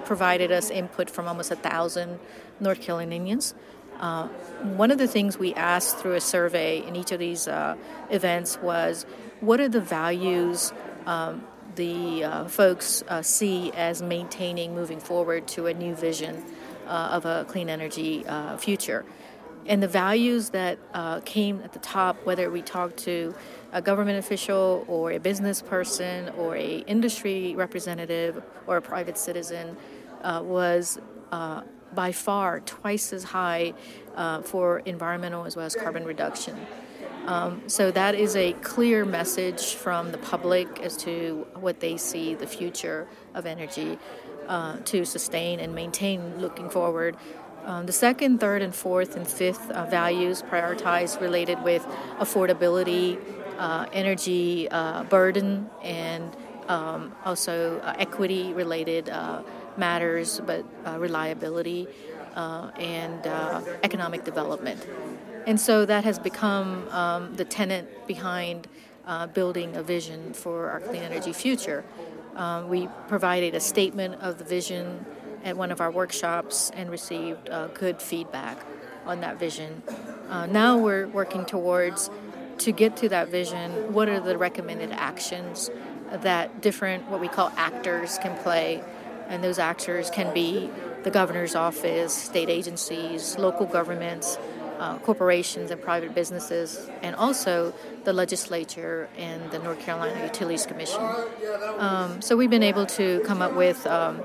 provided 0.05 0.53
us 0.53 0.71
input 0.71 1.09
from 1.09 1.27
almost 1.29 1.51
a 1.51 1.57
thousand 1.57 2.19
North 2.61 2.81
Carolinians. 2.81 3.55
Uh, 4.01 4.29
one 4.77 4.91
of 4.91 4.99
the 4.99 5.07
things 5.07 5.39
we 5.39 5.55
asked 5.55 5.99
through 5.99 6.15
a 6.15 6.21
survey 6.21 6.85
in 6.87 6.97
each 6.97 7.13
of 7.13 7.19
these 7.19 7.49
uh, 7.49 7.77
events 8.11 8.59
was 8.61 9.07
what 9.41 9.61
are 9.61 9.69
the 9.69 9.81
values 9.81 10.73
um, 11.07 11.47
the 11.77 12.25
uh, 12.25 12.45
folks 12.47 13.03
uh, 13.09 13.23
see 13.23 13.73
as 13.73 14.03
maintaining 14.03 14.75
moving 14.75 15.01
forward 15.01 15.47
to 15.49 15.67
a 15.67 15.75
new 15.75 15.95
vision 15.95 16.43
uh, 16.87 17.11
of 17.13 17.25
a 17.25 17.45
clean 17.49 17.69
energy 17.69 18.25
uh, 18.27 18.57
future? 18.57 19.05
And 19.67 19.83
the 19.83 19.89
values 19.89 20.51
that 20.51 20.79
came 21.25 21.63
at 21.63 21.73
the 21.73 21.79
top, 21.79 22.17
whether 22.27 22.51
we 22.51 22.61
talked 22.61 22.99
to 22.99 23.35
a 23.73 23.81
government 23.81 24.19
official 24.19 24.85
or 24.89 25.13
a 25.13 25.19
business 25.19 25.63
person 25.63 26.29
or 26.37 26.55
a 26.55 26.81
industry 26.81 27.55
representative 27.55 28.43
or 28.67 28.77
a 28.77 28.83
private 28.83 29.17
citizen, 29.17 29.79
was 30.23 30.99
by 31.95 32.13
far 32.13 32.61
twice 32.61 33.13
as 33.13 33.25
high 33.25 33.73
uh, 34.17 34.43
for 34.43 34.81
environmental 34.81 35.45
as 35.45 35.57
well 35.57 35.67
as 35.67 35.75
carbon 35.75 36.05
reduction. 36.05 36.55
Um, 37.27 37.63
so 37.69 37.91
that 37.91 38.15
is 38.15 38.37
a 38.37 38.53
clear 38.55 39.05
message 39.05 39.75
from 39.75 40.13
the 40.13 40.19
public 40.19 40.81
as 40.81 40.97
to 40.99 41.47
what 41.55 41.81
they 41.81 41.97
see 41.97 42.35
the 42.35 42.47
future 42.47 43.09
of 43.35 43.47
energy 43.47 43.99
uh, 44.49 44.77
to 44.85 45.05
sustain 45.05 45.61
and 45.61 45.75
maintain 45.75 46.39
looking 46.39 46.69
forward. 46.69 47.17
Um, 47.65 47.87
the 47.87 47.93
second, 47.93 48.41
third, 48.41 48.61
and 48.61 48.75
fourth 48.75 49.17
and 49.17 49.27
fifth 49.27 49.71
uh, 49.71 49.87
values 49.87 50.43
prioritized 50.43 51.21
related 51.21 51.63
with 51.63 51.83
affordability, 52.19 53.19
uh, 53.59 53.87
energy 53.93 54.69
uh, 54.71 55.05
burden, 55.05 55.71
and 55.83 56.37
um, 56.69 57.15
also 57.25 57.79
uh, 57.81 57.95
equity 57.99 58.53
related 58.53 59.09
matters, 59.77 60.41
but 60.47 60.65
uh, 60.85 60.99
reliability 60.99 61.87
uh, 62.35 62.71
and 62.79 63.27
uh, 63.27 63.61
economic 63.83 64.25
development. 64.25 64.87
And 65.47 65.61
so 65.61 65.85
that 65.85 66.05
has 66.05 66.19
become 66.19 66.89
um, 66.89 67.35
the 67.37 67.45
tenet 67.45 68.07
behind 68.07 68.67
uh, 69.07 69.27
building 69.27 69.77
a 69.77 69.83
vision 69.83 70.33
for 70.33 70.71
our 70.71 70.81
clean 70.81 71.03
energy 71.03 71.33
future. 71.33 71.85
Um, 72.37 72.69
we 72.69 72.89
provided 73.09 73.55
a 73.55 73.61
statement 73.61 74.21
of 74.23 74.39
the 74.39 74.45
vision 74.45 75.05
at 75.45 75.57
one 75.57 75.71
of 75.71 75.81
our 75.81 75.91
workshops 75.91 76.71
and 76.75 76.91
received 76.91 77.51
uh, 77.51 77.69
good 77.69 78.01
feedback 78.01 78.59
on 79.05 79.21
that 79.21 79.39
vision. 79.39 79.83
Uh, 80.31 80.47
now 80.47 80.79
we're 80.79 81.07
working 81.07 81.45
towards 81.45 82.11
to 82.59 82.73
get 82.73 82.97
to 82.97 83.09
that 83.11 83.29
vision, 83.29 83.93
what 83.93 84.09
are 84.09 84.21
the 84.21 84.39
recommended 84.39 84.91
actions 84.93 85.71
that 86.11 86.63
different, 86.63 87.09
what 87.11 87.21
we 87.21 87.29
call 87.29 87.53
actors, 87.57 88.19
can 88.19 88.37
play 88.43 88.83
and 89.29 89.43
those 89.43 89.59
actors 89.59 90.11
can 90.11 90.33
be 90.35 90.71
the 91.03 91.11
governor's 91.11 91.55
office, 91.55 92.15
state 92.15 92.49
agencies, 92.49 93.37
local 93.39 93.67
governments, 93.67 94.39
uh, 94.79 94.99
corporations, 94.99 95.71
and 95.71 95.81
private 95.81 96.15
businesses, 96.15 96.89
and 97.03 97.15
also 97.17 97.73
the 98.05 98.13
legislature 98.13 99.09
and 99.17 99.51
the 99.51 99.59
North 99.59 99.81
Carolina 99.81 100.23
Utilities 100.25 100.67
Commission. 100.67 101.01
Um, 101.79 102.21
so 102.21 102.37
we've 102.37 102.51
been 102.51 102.63
able 102.63 102.87
to 102.87 103.21
come 103.21 103.41
up 103.43 103.55
with, 103.55 103.87
um, 103.87 104.21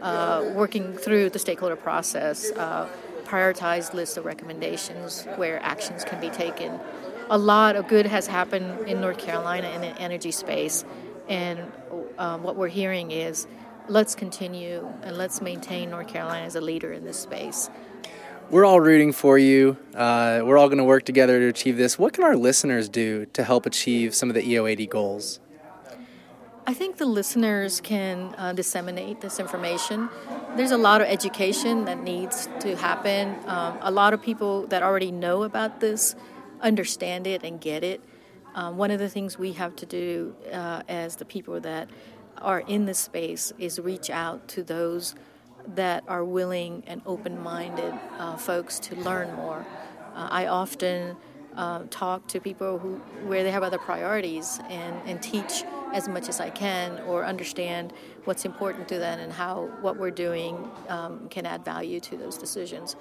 uh, 0.00 0.50
working 0.54 0.94
through 0.94 1.30
the 1.30 1.38
stakeholder 1.38 1.76
process, 1.76 2.50
uh, 2.52 2.88
prioritized 3.24 3.94
list 3.94 4.16
of 4.16 4.24
recommendations 4.24 5.24
where 5.36 5.62
actions 5.62 6.04
can 6.04 6.20
be 6.20 6.28
taken. 6.28 6.78
A 7.30 7.38
lot 7.38 7.76
of 7.76 7.88
good 7.88 8.06
has 8.06 8.26
happened 8.26 8.88
in 8.88 9.00
North 9.00 9.18
Carolina 9.18 9.68
in 9.70 9.80
the 9.80 9.96
energy 9.98 10.32
space, 10.32 10.84
and 11.28 11.60
um, 12.18 12.42
what 12.42 12.56
we're 12.56 12.68
hearing 12.68 13.10
is 13.10 13.46
let's 13.88 14.14
continue 14.14 14.86
and 15.02 15.16
let's 15.16 15.40
maintain 15.40 15.90
North 15.90 16.08
Carolina 16.08 16.44
as 16.44 16.56
a 16.56 16.60
leader 16.60 16.92
in 16.92 17.04
this 17.04 17.18
space. 17.18 17.70
We're 18.52 18.66
all 18.66 18.80
rooting 18.82 19.12
for 19.12 19.38
you. 19.38 19.78
Uh, 19.94 20.42
we're 20.44 20.58
all 20.58 20.68
going 20.68 20.76
to 20.76 20.84
work 20.84 21.06
together 21.06 21.40
to 21.40 21.46
achieve 21.46 21.78
this. 21.78 21.98
What 21.98 22.12
can 22.12 22.22
our 22.22 22.36
listeners 22.36 22.90
do 22.90 23.24
to 23.32 23.44
help 23.44 23.64
achieve 23.64 24.14
some 24.14 24.28
of 24.28 24.34
the 24.34 24.42
EO80 24.42 24.90
goals? 24.90 25.40
I 26.66 26.74
think 26.74 26.98
the 26.98 27.06
listeners 27.06 27.80
can 27.80 28.34
uh, 28.36 28.52
disseminate 28.52 29.22
this 29.22 29.40
information. 29.40 30.10
There's 30.54 30.70
a 30.70 30.76
lot 30.76 31.00
of 31.00 31.06
education 31.06 31.86
that 31.86 32.02
needs 32.02 32.46
to 32.60 32.76
happen. 32.76 33.38
Um, 33.46 33.78
a 33.80 33.90
lot 33.90 34.12
of 34.12 34.20
people 34.20 34.66
that 34.66 34.82
already 34.82 35.10
know 35.10 35.44
about 35.44 35.80
this 35.80 36.14
understand 36.60 37.26
it 37.26 37.42
and 37.42 37.58
get 37.58 37.82
it. 37.82 38.02
Um, 38.54 38.76
one 38.76 38.90
of 38.90 38.98
the 38.98 39.08
things 39.08 39.38
we 39.38 39.52
have 39.52 39.74
to 39.76 39.86
do 39.86 40.36
uh, 40.52 40.82
as 40.90 41.16
the 41.16 41.24
people 41.24 41.58
that 41.60 41.88
are 42.36 42.60
in 42.60 42.84
this 42.84 42.98
space 42.98 43.54
is 43.58 43.80
reach 43.80 44.10
out 44.10 44.46
to 44.48 44.62
those 44.62 45.14
that 45.68 46.04
are 46.08 46.24
willing 46.24 46.82
and 46.86 47.02
open 47.06 47.40
minded 47.42 47.94
uh, 48.18 48.36
folks 48.36 48.78
to 48.80 48.96
learn 48.96 49.34
more. 49.34 49.64
Uh, 50.14 50.28
I 50.30 50.46
often 50.46 51.16
uh, 51.56 51.84
talk 51.90 52.26
to 52.28 52.40
people 52.40 52.78
who 52.78 52.96
where 53.26 53.42
they 53.42 53.50
have 53.50 53.62
other 53.62 53.78
priorities 53.78 54.58
and, 54.68 54.96
and 55.06 55.22
teach 55.22 55.64
as 55.92 56.08
much 56.08 56.28
as 56.28 56.40
I 56.40 56.50
can 56.50 56.98
or 57.00 57.24
understand 57.24 57.92
what's 58.24 58.44
important 58.44 58.88
to 58.88 58.98
them 58.98 59.18
and 59.18 59.32
how 59.32 59.68
what 59.80 59.98
we're 59.98 60.10
doing 60.10 60.70
um, 60.88 61.28
can 61.28 61.44
add 61.44 61.64
value 61.64 62.00
to 62.00 62.16
those 62.16 62.38
decisions. 62.38 62.96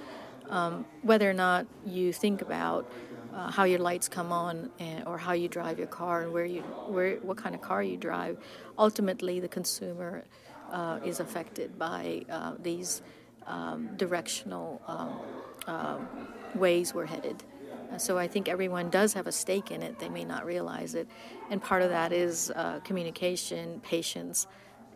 Um, 0.49 0.85
whether 1.01 1.29
or 1.29 1.33
not 1.33 1.65
you 1.85 2.11
think 2.11 2.41
about 2.41 2.91
uh, 3.33 3.49
how 3.49 3.63
your 3.63 3.79
lights 3.79 4.09
come 4.09 4.33
on 4.33 4.69
and, 4.79 5.07
or 5.07 5.17
how 5.17 5.31
you 5.31 5.47
drive 5.47 5.77
your 5.77 5.87
car 5.87 6.23
and 6.23 6.33
where 6.33 6.45
you 6.45 6.61
where 6.61 7.17
what 7.17 7.37
kind 7.37 7.55
of 7.55 7.61
car 7.61 7.81
you 7.81 7.95
drive 7.95 8.37
ultimately 8.77 9.39
the 9.39 9.47
consumer 9.47 10.25
uh, 10.71 10.99
is 11.03 11.19
affected 11.19 11.77
by 11.77 12.23
uh, 12.29 12.53
these 12.61 13.01
um, 13.47 13.89
directional 13.97 14.81
um, 14.87 15.19
um 15.67 16.07
ways 16.55 16.93
we're 16.93 17.05
headed 17.05 17.43
uh, 17.91 17.97
so 17.97 18.17
I 18.17 18.27
think 18.27 18.49
everyone 18.49 18.89
does 18.89 19.13
have 19.13 19.27
a 19.27 19.31
stake 19.31 19.71
in 19.71 19.81
it 19.81 19.99
they 19.99 20.09
may 20.09 20.25
not 20.25 20.45
realize 20.45 20.95
it 20.95 21.07
and 21.49 21.61
part 21.61 21.81
of 21.81 21.89
that 21.89 22.11
is 22.11 22.51
uh, 22.55 22.79
communication 22.83 23.79
patience 23.81 24.47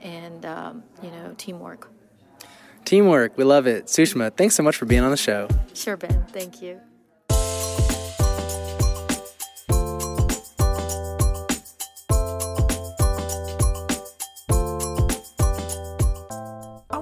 and 0.01 0.45
um, 0.45 0.83
you 1.01 1.11
know 1.11 1.33
teamwork 1.37 1.89
Teamwork, 2.85 3.35
we 3.35 3.43
love 3.43 3.65
it. 3.65 3.87
Sushma, 3.87 4.31
thanks 4.37 4.53
so 4.53 4.61
much 4.61 4.77
for 4.77 4.85
being 4.85 5.01
on 5.01 5.09
the 5.09 5.17
show. 5.17 5.47
Sure, 5.73 5.97
Ben. 5.97 6.23
Thank 6.31 6.61
you. 6.61 6.79